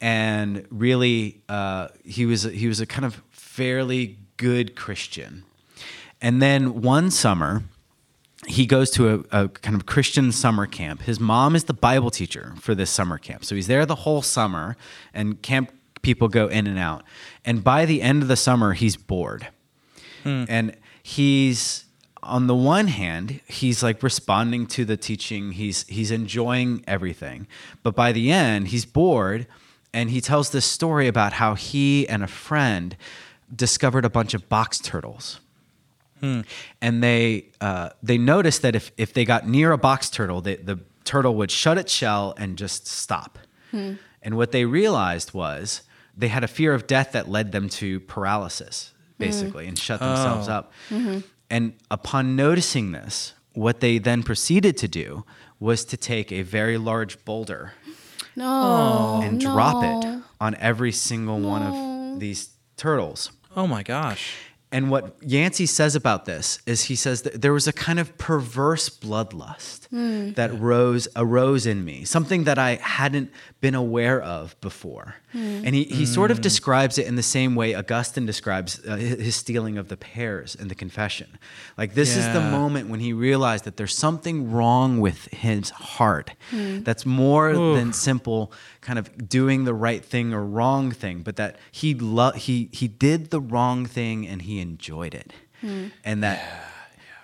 and 0.02 0.66
really 0.70 1.42
uh, 1.50 1.90
he 2.04 2.26
was 2.26 2.44
he 2.44 2.68
was 2.68 2.80
a 2.80 2.86
kind 2.86 3.06
of 3.06 3.22
fairly 3.32 4.18
good 4.38 4.76
Christian, 4.76 5.44
and 6.22 6.42
then 6.42 6.82
one 6.82 7.12
summer 7.12 7.64
he 8.48 8.66
goes 8.66 8.92
to 8.92 9.26
a, 9.32 9.44
a 9.44 9.50
kind 9.50 9.76
of 9.76 9.86
Christian 9.86 10.32
summer 10.32 10.68
camp. 10.68 11.02
His 11.04 11.20
mom 11.20 11.56
is 11.56 11.64
the 11.64 11.74
Bible 11.74 12.12
teacher 12.12 12.54
for 12.60 12.76
this 12.76 12.90
summer 12.90 13.18
camp. 13.18 13.44
So 13.44 13.56
he's 13.56 13.68
there 13.68 13.86
the 13.86 13.96
whole 13.96 14.22
summer, 14.22 14.78
and 15.14 15.42
camp 15.42 15.72
people 16.02 16.28
go 16.28 16.48
in 16.48 16.68
and 16.68 16.78
out. 16.78 17.04
And 17.44 17.64
by 17.64 17.86
the 17.86 18.02
end 18.02 18.22
of 18.22 18.28
the 18.28 18.36
summer, 18.36 18.74
he's 18.74 18.96
bored. 18.96 19.48
And 20.48 20.76
he's, 21.04 21.86
on 22.24 22.48
the 22.48 22.56
one 22.56 22.88
hand, 22.88 23.42
he's 23.48 23.84
like 23.84 24.02
responding 24.02 24.66
to 24.68 24.86
the 24.86 24.98
teaching, 24.98 25.52
he's, 25.52 25.86
he's 25.88 26.12
enjoying 26.12 26.84
everything. 26.88 27.48
But 27.84 27.96
by 27.96 28.12
the 28.12 28.32
end, 28.32 28.70
he's 28.70 28.86
bored, 28.86 29.48
and 29.96 30.10
he 30.12 30.20
tells 30.20 30.50
this 30.50 30.66
story 30.66 31.08
about 31.08 31.34
how 31.34 31.56
he 31.56 32.08
and 32.10 32.22
a 32.22 32.28
friend 32.28 32.98
discovered 33.56 34.04
a 34.04 34.10
bunch 34.10 34.34
of 34.34 34.50
box 34.50 34.78
turtles. 34.78 35.40
Hmm. 36.20 36.42
And 36.82 37.02
they 37.02 37.46
uh, 37.62 37.90
they 38.04 38.18
noticed 38.18 38.62
that 38.62 38.76
if 38.76 38.92
if 38.98 39.14
they 39.14 39.24
got 39.24 39.48
near 39.48 39.72
a 39.72 39.78
box 39.78 40.10
turtle, 40.10 40.42
they, 40.42 40.58
the 40.58 40.80
turtle 41.06 41.36
would 41.36 41.50
shut 41.50 41.78
its 41.78 41.94
shell 41.94 42.34
and 42.38 42.58
just 42.58 42.88
stop. 42.88 43.40
Hmm. 43.72 43.94
And 44.22 44.36
what 44.36 44.52
they 44.52 44.66
realized 44.66 45.34
was 45.34 45.84
they 46.18 46.28
had 46.28 46.44
a 46.44 46.48
fear 46.48 46.74
of 46.74 46.88
death 46.88 47.14
that 47.14 47.30
led 47.30 47.54
them 47.54 47.70
to 47.70 48.02
paralysis, 48.02 48.94
hmm. 49.18 49.24
basically, 49.24 49.66
and 49.66 49.80
shut 49.80 50.02
themselves 50.02 50.50
oh. 50.50 50.54
up. 50.54 50.74
Mm-hmm. 50.90 51.20
And 51.50 51.74
upon 51.90 52.36
noticing 52.36 52.92
this, 52.92 53.34
what 53.54 53.80
they 53.80 53.98
then 53.98 54.24
proceeded 54.24 54.76
to 54.78 54.88
do 54.90 55.24
was 55.60 55.86
to 55.86 55.96
take 55.96 56.34
a 56.34 56.42
very 56.42 56.78
large 56.78 57.24
boulder 57.24 57.74
no. 58.36 59.20
Oh. 59.20 59.22
and 59.24 59.40
drop 59.40 59.84
it 59.84 60.22
on 60.40 60.56
every 60.56 60.92
single 60.92 61.40
one 61.40 61.64
of 61.64 62.20
these 62.20 62.50
turtles. 62.78 63.32
Oh 63.56 63.68
my 63.68 63.84
gosh. 63.84 64.36
And 64.76 64.92
what 64.92 65.16
Yancey 65.22 65.68
says 65.68 65.96
about 65.96 66.26
this 66.26 66.60
is 66.66 66.84
he 66.84 66.98
says 66.98 67.22
that 67.22 67.42
there 67.42 67.54
was 67.54 67.66
a 67.66 67.72
kind 67.72 67.98
of 67.98 68.18
perverse 68.18 68.90
bloodlust 68.90 69.88
hmm. 69.88 70.34
that 70.34 70.54
rose 70.60 71.08
arose 71.16 71.66
in 71.66 71.86
me, 71.86 72.04
something 72.04 72.44
that 72.44 72.60
I 72.60 72.76
hadn't 72.76 73.32
been 73.62 73.74
aware 73.74 74.22
of 74.22 74.60
before. 74.60 75.16
Hmm. 75.32 75.62
And 75.64 75.74
he, 75.74 75.86
he 75.86 76.06
sort 76.06 76.30
of 76.30 76.40
hmm. 76.40 76.42
describes 76.42 76.98
it 76.98 77.08
in 77.08 77.16
the 77.16 77.24
same 77.24 77.56
way 77.56 77.74
Augustine 77.74 78.26
describes 78.26 78.86
uh, 78.86 78.98
his 78.98 79.16
his 79.26 79.36
stealing 79.36 79.78
of 79.78 79.88
the 79.88 79.96
pears 79.96 80.56
in 80.56 80.68
the 80.68 80.76
confession. 80.76 81.38
Like 81.78 81.94
this 81.94 82.18
is 82.18 82.26
the 82.34 82.42
moment 82.42 82.90
when 82.90 83.00
he 83.00 83.14
realized 83.14 83.64
that 83.64 83.78
there's 83.78 83.96
something 83.96 84.52
wrong 84.52 85.00
with 85.00 85.28
his 85.28 85.70
heart 85.70 86.32
that's 86.52 87.06
more 87.06 87.54
than 87.54 87.94
simple 87.94 88.52
kind 88.82 89.00
of 89.00 89.28
doing 89.28 89.64
the 89.64 89.74
right 89.74 90.06
thing 90.06 90.34
or 90.34 90.46
wrong 90.46 90.92
thing, 90.92 91.22
but 91.22 91.38
that 91.38 91.58
he 91.72 91.96
lo- 91.96 92.32
he 92.32 92.70
he 92.72 92.88
did 92.88 93.32
the 93.32 93.42
wrong 93.42 93.86
thing 93.86 94.28
and 94.28 94.44
he 94.44 94.60
enjoyed 94.70 95.14
it, 95.14 95.34
and 96.04 96.24
that. 96.24 96.40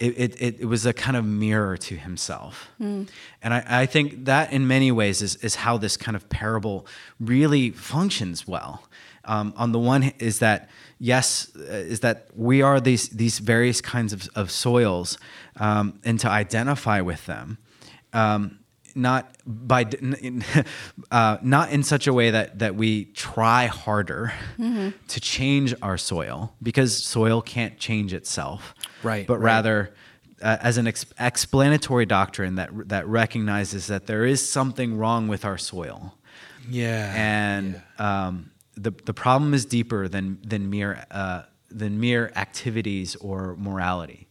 It, 0.01 0.17
it, 0.17 0.41
it, 0.41 0.62
it 0.62 0.65
was 0.65 0.88
a 0.88 0.93
kind 0.93 1.15
of 1.15 1.23
mirror 1.23 1.77
to 1.77 1.95
himself. 1.95 2.71
And 3.43 3.54
I, 3.54 3.84
I 3.84 3.86
think 3.86 4.25
that 4.25 4.51
in 4.51 4.67
many 4.67 4.91
ways 4.91 5.21
is, 5.21 5.36
is 5.43 5.54
how 5.56 5.77
this 5.77 5.95
kind 5.95 6.15
of 6.15 6.27
parable 6.27 6.88
really 7.19 7.69
functions 7.69 8.47
well. 8.47 8.82
Um, 9.25 9.54
on 9.56 9.71
the 9.71 9.77
one 9.77 10.12
is 10.17 10.39
that, 10.39 10.69
yes, 10.97 11.51
uh, 11.56 11.62
is 11.93 11.99
that 11.99 12.30
we 12.36 12.63
are 12.63 12.80
these, 12.80 13.10
these 13.10 13.38
various 13.38 13.80
kinds 13.80 14.12
of, 14.12 14.27
of 14.34 14.49
soils 14.49 15.19
um, 15.58 15.99
and 16.04 16.19
to 16.21 16.27
identify 16.27 17.01
with 17.01 17.23
them. 17.27 17.60
Um, 18.12 18.58
not 18.95 19.36
by 19.45 19.86
uh, 21.12 21.38
not 21.41 21.71
in 21.71 21.84
such 21.84 22.08
a 22.08 22.13
way 22.13 22.32
that 22.32 22.60
that 22.60 22.75
we 22.75 23.06
try 23.06 23.65
harder 23.67 24.34
to 25.08 25.19
change 25.19 25.73
our 25.82 25.97
soil 25.97 26.54
because 26.62 27.04
soil 27.04 27.41
can't 27.41 27.77
change 27.77 28.13
itself 28.13 28.73
Right, 29.04 29.25
but 29.27 29.38
right. 29.39 29.43
rather 29.56 29.93
uh, 30.41 30.58
as 30.62 30.77
an 30.77 30.88
ex- 30.88 31.06
explanatory 31.19 32.06
doctrine 32.06 32.56
that 32.56 32.69
that 32.89 33.08
recognizes 33.08 33.88
that 33.88 34.08
there 34.08 34.25
is 34.25 34.47
something 34.47 34.97
wrong 34.97 35.27
with 35.27 35.45
our 35.45 35.58
soil 35.58 36.13
Yeah. 36.69 37.13
and 37.15 37.82
um, 37.99 38.51
the 38.75 38.91
the 39.06 39.13
problem 39.13 39.54
is 39.54 39.65
deeper 39.65 40.08
than 40.08 40.39
than 40.43 40.69
mere 40.69 41.06
uh, 41.12 41.43
than 41.69 41.99
mere 41.99 42.32
activities 42.36 43.15
or 43.17 43.56
morality 43.58 44.27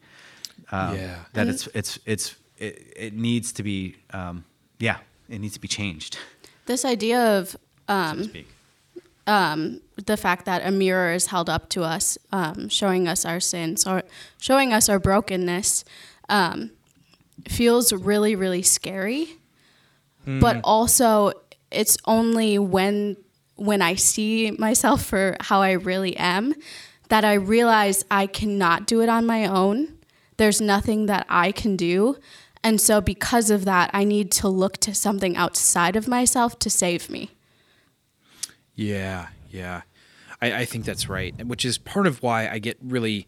um, 0.73 0.96
Yeah. 0.96 1.16
that 1.33 1.49
it's 1.49 1.66
it's 1.75 1.99
it's 2.07 2.37
it, 2.59 2.92
it 2.96 3.14
needs 3.14 3.53
to 3.55 3.62
be 3.62 3.96
um, 4.12 4.44
yeah 4.81 4.99
it 5.29 5.38
needs 5.40 5.55
to 5.55 5.61
be 5.61 5.69
changed 5.69 6.19
This 6.66 6.85
idea 6.85 7.38
of 7.38 7.51
so 7.51 7.59
um, 7.88 8.19
to 8.19 8.25
speak 8.25 8.47
the 10.07 10.16
fact 10.16 10.45
that 10.47 10.66
a 10.66 10.71
mirror 10.71 11.12
is 11.12 11.27
held 11.27 11.49
up 11.49 11.69
to 11.71 11.83
us, 11.83 12.19
um, 12.33 12.69
showing 12.69 13.07
us 13.07 13.25
our 13.25 13.40
sins 13.40 13.87
or 13.87 14.03
showing 14.40 14.73
us 14.73 14.88
our 14.88 14.99
brokenness, 14.99 15.85
um, 16.29 16.71
feels 17.49 17.93
really, 17.93 18.35
really 18.35 18.62
scary. 18.62 19.37
But 20.27 20.61
also, 20.62 21.33
it's 21.71 21.97
only 22.05 22.59
when 22.59 23.16
when 23.57 23.83
I 23.83 23.95
see 23.95 24.51
myself 24.53 25.05
for 25.05 25.37
how 25.40 25.61
I 25.61 25.73
really 25.73 26.16
am 26.16 26.55
that 27.09 27.25
I 27.25 27.35
realize 27.35 28.05
I 28.11 28.27
cannot 28.27 28.87
do 28.87 29.01
it 29.01 29.09
on 29.09 29.27
my 29.27 29.47
own. 29.47 29.97
There's 30.37 30.61
nothing 30.61 31.07
that 31.07 31.27
I 31.29 31.53
can 31.53 31.77
do. 31.77 32.16
And 32.62 32.81
so, 32.81 33.01
because 33.01 33.51
of 33.51 33.64
that, 33.64 33.90
I 33.94 34.05
need 34.05 34.31
to 34.33 34.49
look 34.49 34.77
to 34.79 34.94
something 34.94 35.37
outside 35.37 35.96
of 35.96 36.07
myself 36.07 36.59
to 36.61 36.68
save 36.70 37.09
me. 37.09 37.31
Yeah, 38.75 39.29
yeah. 39.51 39.83
I, 40.42 40.53
I 40.61 40.64
think 40.64 40.85
that's 40.85 41.09
right, 41.09 41.35
which 41.46 41.64
is 41.64 41.79
part 41.79 42.07
of 42.07 42.23
why 42.23 42.49
I 42.49 42.59
get 42.59 42.79
really 42.83 43.27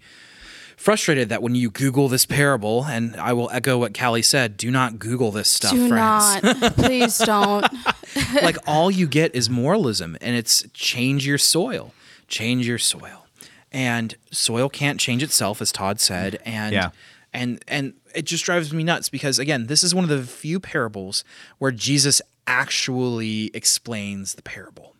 frustrated 0.76 1.28
that 1.28 1.42
when 1.42 1.54
you 1.54 1.70
Google 1.70 2.08
this 2.08 2.26
parable, 2.26 2.84
and 2.84 3.16
I 3.16 3.32
will 3.32 3.50
echo 3.50 3.78
what 3.78 3.96
Callie 3.96 4.22
said, 4.22 4.56
do 4.56 4.70
not 4.70 4.98
Google 4.98 5.30
this 5.30 5.50
stuff, 5.50 5.72
Do 5.72 5.88
friends. 5.88 6.42
not. 6.42 6.74
Please 6.76 7.18
don't. 7.24 7.66
like 8.42 8.56
all 8.66 8.90
you 8.90 9.06
get 9.06 9.34
is 9.34 9.48
moralism, 9.48 10.16
and 10.20 10.34
it's 10.36 10.64
change 10.72 11.26
your 11.26 11.38
soil, 11.38 11.92
change 12.28 12.66
your 12.66 12.78
soil, 12.78 13.26
and 13.70 14.14
soil 14.30 14.68
can't 14.68 14.98
change 14.98 15.22
itself, 15.22 15.60
as 15.62 15.70
Todd 15.72 16.00
said, 16.00 16.38
and 16.44 16.72
Yeah. 16.74 16.90
and 17.32 17.62
and 17.68 17.92
it 18.14 18.22
just 18.22 18.44
drives 18.44 18.72
me 18.72 18.84
nuts 18.84 19.08
because 19.08 19.38
again, 19.38 19.66
this 19.66 19.82
is 19.82 19.94
one 19.94 20.04
of 20.04 20.10
the 20.10 20.22
few 20.22 20.60
parables 20.60 21.24
where 21.58 21.72
Jesus 21.72 22.22
actually 22.46 23.50
explains 23.54 24.34
the 24.34 24.42
parable. 24.42 24.94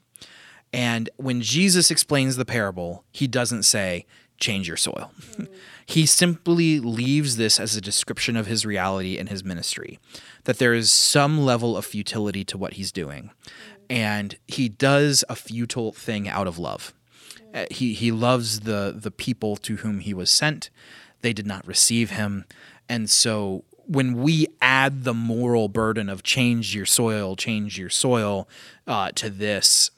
And 0.72 1.11
when 1.16 1.42
Jesus 1.42 1.90
explains 1.90 2.37
the 2.37 2.44
parable, 2.44 3.05
he 3.12 3.27
doesn't 3.27 3.64
say, 3.64 4.07
change 4.38 4.66
your 4.66 4.77
soil. 4.77 5.12
he 5.87 6.07
simply 6.07 6.81
leaves 6.81 7.37
this 7.37 7.61
as 7.61 7.77
a 7.77 7.81
description 7.81 8.37
of 8.37 8.46
his 8.46 8.66
reality 8.66 9.18
and 9.18 9.29
his 9.29 9.44
ministry, 9.44 9.98
that 10.44 10.59
there 10.59 10.75
is 10.75 10.92
some 10.92 11.44
level 11.44 11.77
of 11.77 11.85
futility 11.85 12.44
to 12.44 12.59
what 12.59 12.75
he's 12.75 12.90
doing. 12.90 13.31
And 13.88 14.37
he 14.48 14.68
does 14.68 15.25
a 15.29 15.37
futile 15.37 15.92
thing 15.92 16.29
out 16.29 16.46
of 16.46 16.59
love. 16.59 16.92
Uh, 17.55 17.66
He, 17.70 17.92
he 17.94 18.11
loves 18.11 18.61
the, 18.61 18.94
the 18.96 19.11
people 19.11 19.57
to 19.59 19.77
whom 19.77 20.01
he 20.01 20.14
was 20.14 20.31
sent. 20.31 20.70
They 21.20 21.33
did 21.33 21.46
not 21.46 21.66
receive 21.66 22.11
him. 22.11 22.44
And 22.88 23.09
so 23.09 23.64
when 23.87 24.23
we 24.23 24.47
add 24.61 25.05
the 25.05 25.14
moral 25.14 25.68
burden 25.68 26.09
of 26.09 26.23
change 26.23 26.75
your 26.75 26.87
soil, 26.87 27.37
change 27.37 27.79
your 27.79 27.90
soil 27.90 28.49
uh, 28.87 29.11
to 29.12 29.29
this, 29.31 29.90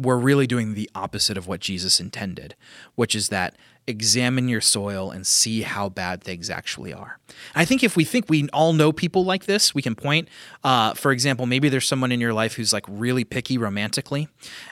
we're 0.00 0.18
really 0.18 0.46
doing 0.46 0.74
the 0.74 0.90
opposite 0.94 1.36
of 1.36 1.46
what 1.46 1.60
Jesus 1.60 2.00
intended, 2.00 2.54
which 2.94 3.14
is 3.14 3.28
that 3.28 3.56
examine 3.86 4.48
your 4.48 4.60
soil 4.60 5.10
and 5.10 5.26
see 5.26 5.62
how 5.62 5.88
bad 5.88 6.22
things 6.22 6.48
actually 6.48 6.92
are. 6.92 7.18
I 7.54 7.64
think 7.64 7.82
if 7.82 7.96
we 7.96 8.04
think 8.04 8.28
we 8.28 8.48
all 8.50 8.72
know 8.72 8.92
people 8.92 9.24
like 9.24 9.46
this, 9.46 9.74
we 9.74 9.82
can 9.82 9.94
point. 9.94 10.28
Uh, 10.62 10.94
for 10.94 11.10
example, 11.12 11.46
maybe 11.46 11.68
there's 11.68 11.88
someone 11.88 12.12
in 12.12 12.20
your 12.20 12.32
life 12.32 12.54
who's 12.54 12.72
like 12.72 12.84
really 12.88 13.24
picky 13.24 13.58
romantically, 13.58 14.28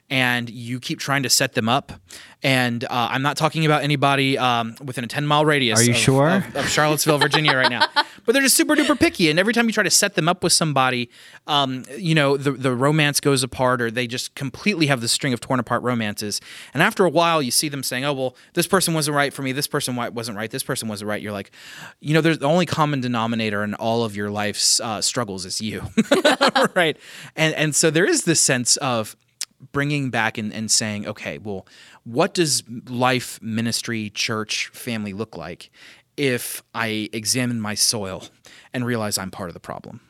and 0.09 0.49
you 0.49 0.79
keep 0.79 0.99
trying 0.99 1.23
to 1.23 1.31
set 1.31 1.55
them 1.55 1.68
up. 1.68 1.92
And 2.42 2.85
uh, 2.85 3.09
I'm 3.11 3.23
not 3.23 3.37
talking 3.37 3.66
about 3.66 3.83
anybody 3.83 4.38
um, 4.38 4.75
within 4.83 5.05
a 5.05 5.07
10 5.07 5.27
mile 5.27 5.44
radius. 5.44 5.81
Are 5.81 5.83
you 5.83 5.90
of, 5.90 5.96
sure? 5.96 6.31
Of, 6.31 6.57
of 6.57 6.68
Charlottesville, 6.68 7.18
Virginia, 7.18 7.55
right 7.57 7.70
now. 7.70 7.87
But 8.27 8.35
they're 8.35 8.42
just 8.42 8.57
super 8.57 8.77
duper 8.77 9.01
picky, 9.01 9.31
and 9.31 9.38
every 9.38 9.55
time 9.55 9.66
you 9.66 9.73
try 9.73 9.83
to 9.83 9.90
set 9.90 10.14
them 10.14 10.29
up 10.29 10.44
with 10.44 10.53
somebody, 10.53 11.11
um, 11.46 11.85
you 11.96 12.14
know, 12.14 12.37
the 12.37 12.53
the 12.53 12.73
romance 12.73 13.18
goes 13.18 13.42
apart, 13.42 13.81
or 13.81 13.90
they 13.90 14.07
just 14.07 14.35
completely 14.35 14.87
have 14.87 15.01
this 15.01 15.11
string 15.11 15.33
of 15.33 15.40
torn 15.40 15.59
apart 15.59 15.83
romances. 15.83 16.40
And 16.75 16.83
after 16.83 17.05
a 17.07 17.09
while, 17.09 17.40
you 17.40 17.51
see 17.51 17.70
them 17.70 17.83
saying, 17.83 18.05
"Oh 18.05 18.12
well, 18.12 18.37
this 18.53 18.66
person 18.66 18.92
wasn't 19.01 19.17
right 19.17 19.33
for 19.33 19.43
me. 19.43 19.53
This 19.53 19.67
person 19.67 19.97
wasn't 19.97 20.37
right. 20.37 20.51
This 20.51 20.63
person 20.63 20.89
wasn't 20.89 21.09
right." 21.09 21.23
You're 21.23 21.33
like, 21.33 21.51
you 22.01 22.13
know, 22.13 22.21
there's 22.21 22.39
the 22.39 22.47
only 22.47 22.67
common 22.67 23.01
denominator 23.01 23.65
in 23.65 23.75
all 23.75 24.05
of 24.05 24.15
your 24.15 24.31
life's 24.31 24.79
uh, 24.81 25.01
struggles 25.01 25.47
is 25.47 25.61
you, 25.61 25.83
right? 26.75 26.99
And 27.35 27.55
and 27.55 27.75
so 27.75 27.91
there 27.91 28.05
is 28.05 28.25
this 28.25 28.41
sense 28.41 28.77
of 28.77 29.17
bringing 29.73 30.11
back 30.11 30.39
and, 30.39 30.53
and 30.53 30.71
saying, 30.71 31.07
okay, 31.07 31.39
well, 31.39 31.67
what 32.05 32.35
does 32.35 32.63
life, 32.89 33.41
ministry, 33.43 34.11
church, 34.11 34.69
family 34.69 35.13
look 35.13 35.37
like 35.37 35.71
if 36.17 36.63
I 36.75 37.09
examine 37.13 37.61
my 37.61 37.75
soil 37.75 38.25
and 38.73 38.85
realize 38.85 39.19
I'm 39.19 39.31
part 39.31 39.49
of 39.49 39.55
the 39.55 39.61
problem? 39.61 40.01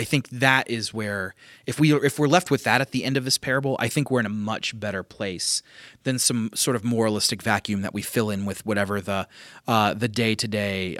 I 0.00 0.04
think 0.04 0.28
that 0.30 0.64
is 0.70 0.94
where 0.94 1.34
if 1.66 1.78
we 1.80 1.86
if 2.10 2.18
we're 2.18 2.26
left 2.36 2.50
with 2.50 2.62
that 2.64 2.80
at 2.80 2.90
the 2.90 3.02
end 3.04 3.16
of 3.16 3.24
this 3.24 3.38
parable, 3.38 3.76
I 3.78 3.88
think 3.88 4.10
we're 4.10 4.20
in 4.20 4.26
a 4.26 4.36
much 4.52 4.78
better 4.78 5.02
place 5.02 5.62
than 6.04 6.18
some 6.18 6.50
sort 6.54 6.74
of 6.76 6.82
moralistic 6.84 7.42
vacuum 7.42 7.82
that 7.82 7.92
we 7.94 8.02
fill 8.02 8.30
in 8.30 8.46
with 8.46 8.64
whatever 8.64 9.00
the 9.00 9.28
uh, 9.68 9.92
the 9.94 10.08
day 10.08 10.34
to 10.34 10.48
day 10.48 10.96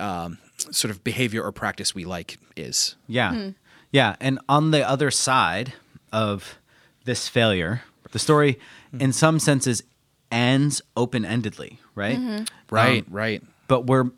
sort 0.71 0.91
of 0.91 1.03
behavior 1.03 1.43
or 1.43 1.53
practice 1.53 1.95
we 1.95 2.05
like 2.05 2.39
is. 2.57 2.97
Yeah. 3.09 3.51
Yeah. 3.91 4.17
And 4.21 4.39
on 4.49 4.71
the 4.71 4.87
other 4.87 5.11
side 5.11 5.73
of 6.13 6.59
this 7.05 7.29
failure, 7.29 7.83
the 8.13 8.19
story, 8.19 8.59
in 8.99 9.13
some 9.13 9.39
senses, 9.39 9.83
ends 10.31 10.83
open 10.97 11.23
endedly, 11.25 11.79
right? 11.95 12.47
Right, 12.71 13.05
Um, 13.09 13.15
right. 13.15 13.43
But 13.67 13.87
we're 13.87 14.11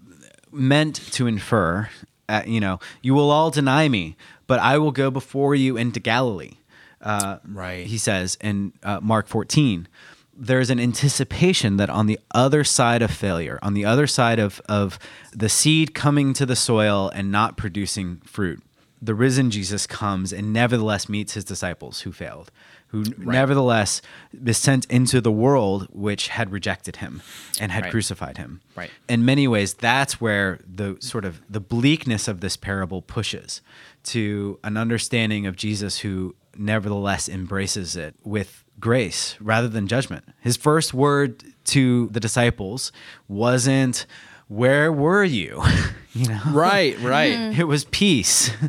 meant 0.51 0.97
to 1.13 1.27
infer, 1.27 1.89
uh, 2.29 2.43
you 2.47 2.61
know, 2.61 2.81
you 3.03 3.15
will 3.15 3.31
all 3.31 3.51
deny 3.51 3.89
me, 3.89 4.17
but 4.53 4.61
I 4.61 4.77
will 4.77 4.91
go 4.93 5.11
before 5.11 5.55
you 5.55 5.79
into 5.79 5.99
Galilee. 5.99 6.57
Uh, 7.01 7.39
Right. 7.49 7.87
He 7.87 7.97
says 7.97 8.37
in 8.43 8.73
uh, 8.83 9.01
Mark 9.01 9.27
14. 9.27 9.89
There's 10.37 10.69
an 10.69 10.79
anticipation 10.79 11.79
that 11.79 11.89
on 11.89 12.07
the 12.07 12.19
other 12.35 12.65
side 12.65 13.01
of 13.01 13.11
failure, 13.11 13.59
on 13.63 13.73
the 13.73 13.87
other 13.87 14.07
side 14.07 14.39
of, 14.39 14.61
of 14.69 14.99
the 15.33 15.49
seed 15.49 15.95
coming 15.95 16.35
to 16.35 16.45
the 16.45 16.57
soil 16.57 17.11
and 17.15 17.31
not 17.33 17.57
producing 17.57 18.21
fruit, 18.27 18.63
the 19.01 19.15
risen 19.15 19.51
Jesus 19.51 19.87
comes 19.87 20.33
and 20.33 20.53
nevertheless 20.53 21.09
meets 21.09 21.33
his 21.35 21.45
disciples 21.45 22.01
who 22.03 22.13
failed, 22.13 22.51
who 22.89 23.05
nevertheless 23.19 24.01
is 24.47 24.59
sent 24.59 24.85
into 24.87 25.21
the 25.21 25.33
world 25.33 25.89
which 25.91 26.29
had 26.29 26.53
rejected 26.53 26.97
him 26.97 27.21
and 27.61 27.73
had 27.73 27.85
Right. 27.85 27.91
crucified 27.91 28.37
him. 28.39 28.61
Right. 28.77 28.91
In 29.09 29.25
many 29.25 29.49
ways, 29.49 29.75
that's 29.75 30.21
where 30.21 30.61
the 30.81 30.97
sort 31.01 31.25
of 31.25 31.41
the 31.51 31.61
bleakness 31.61 32.29
of 32.29 32.41
this 32.41 32.57
parable 32.57 33.03
pushes 33.03 33.61
to 34.05 34.59
an 34.65 34.77
understanding 34.77 35.47
of 35.47 35.57
Jesus 35.57 35.99
who 35.99 36.35
nevertheless 36.57 37.29
embraces 37.29 37.97
it 37.97 38.15
with 38.25 38.65
grace 38.81 39.37
rather 39.41 39.69
than 39.69 39.87
judgment. 39.87 40.25
His 40.41 40.57
first 40.57 40.93
word 40.93 41.43
to 41.67 42.09
the 42.09 42.21
disciples 42.21 42.93
wasn't, 43.29 44.07
Where 44.49 44.93
were 44.93 45.25
you? 45.25 45.63
you 46.13 46.29
know? 46.29 46.41
Right, 46.51 46.99
right. 47.01 47.59
It 47.59 47.65
was 47.65 47.85
peace. 47.87 48.51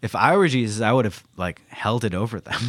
If 0.00 0.14
I 0.14 0.36
were 0.36 0.46
Jesus, 0.46 0.80
I 0.80 0.92
would 0.92 1.06
have 1.06 1.24
like 1.36 1.60
held 1.70 2.04
it 2.04 2.14
over 2.14 2.38
them. 2.38 2.60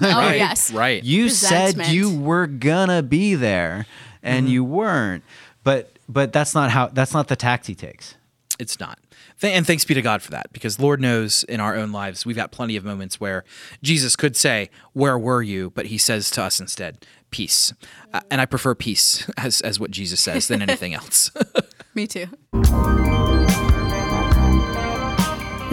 Oh 0.00 0.08
Right, 0.18 0.34
yes, 0.34 0.72
right. 0.72 1.02
you 1.04 1.28
said 1.28 1.86
you 1.86 2.12
were 2.18 2.48
gonna 2.48 3.04
be 3.04 3.36
there 3.36 3.86
and 4.20 4.46
Mm-hmm. 4.46 4.52
you 4.52 4.64
weren't. 4.64 5.22
But 5.62 5.96
but 6.08 6.32
that's 6.32 6.56
not 6.56 6.72
how 6.72 6.88
that's 6.88 7.14
not 7.14 7.28
the 7.28 7.36
tact 7.36 7.68
he 7.68 7.76
takes. 7.76 8.16
It's 8.62 8.80
not. 8.80 8.98
Th- 9.40 9.54
And 9.54 9.66
thanks 9.66 9.84
be 9.84 9.92
to 9.94 10.00
God 10.02 10.22
for 10.22 10.30
that, 10.30 10.52
because 10.52 10.78
Lord 10.80 11.00
knows 11.00 11.42
in 11.44 11.60
our 11.60 11.74
own 11.76 11.92
lives 11.92 12.24
we've 12.24 12.36
got 12.36 12.52
plenty 12.52 12.76
of 12.76 12.84
moments 12.84 13.20
where 13.20 13.44
Jesus 13.82 14.16
could 14.16 14.36
say, 14.36 14.70
"Where 14.94 15.18
were 15.18 15.42
you?" 15.42 15.70
But 15.74 15.86
He 15.86 15.98
says 15.98 16.30
to 16.30 16.42
us 16.42 16.60
instead, 16.60 17.04
"Peace," 17.30 17.74
uh, 18.14 18.20
and 18.30 18.40
I 18.40 18.46
prefer 18.46 18.74
peace 18.74 19.28
as 19.36 19.60
as 19.60 19.78
what 19.80 19.90
Jesus 19.90 20.20
says 20.20 20.48
than 20.48 20.62
anything 20.62 20.94
else. 20.94 21.30
Me 21.94 22.06
too. 22.06 22.26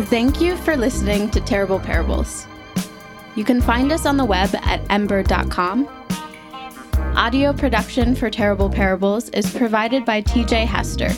Thank 0.09 0.41
you 0.41 0.55
for 0.57 0.75
listening 0.75 1.29
to 1.31 1.39
Terrible 1.41 1.79
Parables. 1.79 2.47
You 3.35 3.43
can 3.43 3.61
find 3.61 3.91
us 3.91 4.05
on 4.05 4.17
the 4.17 4.25
web 4.25 4.49
at 4.55 4.83
mbird.com. 4.85 5.87
Audio 7.15 7.53
production 7.53 8.15
for 8.15 8.29
Terrible 8.29 8.69
Parables 8.69 9.29
is 9.29 9.49
provided 9.53 10.05
by 10.05 10.21
TJ 10.21 10.65
Hester 10.65 11.09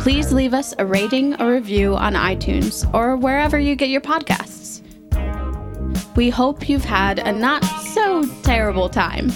please 0.00 0.32
leave 0.32 0.54
us 0.54 0.74
a 0.78 0.86
rating 0.86 1.40
or 1.40 1.52
review 1.52 1.96
on 1.96 2.14
iTunes 2.14 2.92
or 2.94 3.16
wherever 3.16 3.58
you 3.58 3.76
get 3.76 3.88
your 3.88 4.00
podcasts. 4.00 4.82
We 6.16 6.30
hope 6.30 6.68
you've 6.68 6.84
had 6.84 7.18
a 7.18 7.32
not 7.32 7.64
so 7.64 8.24
terrible 8.42 8.88
time. 8.88 9.30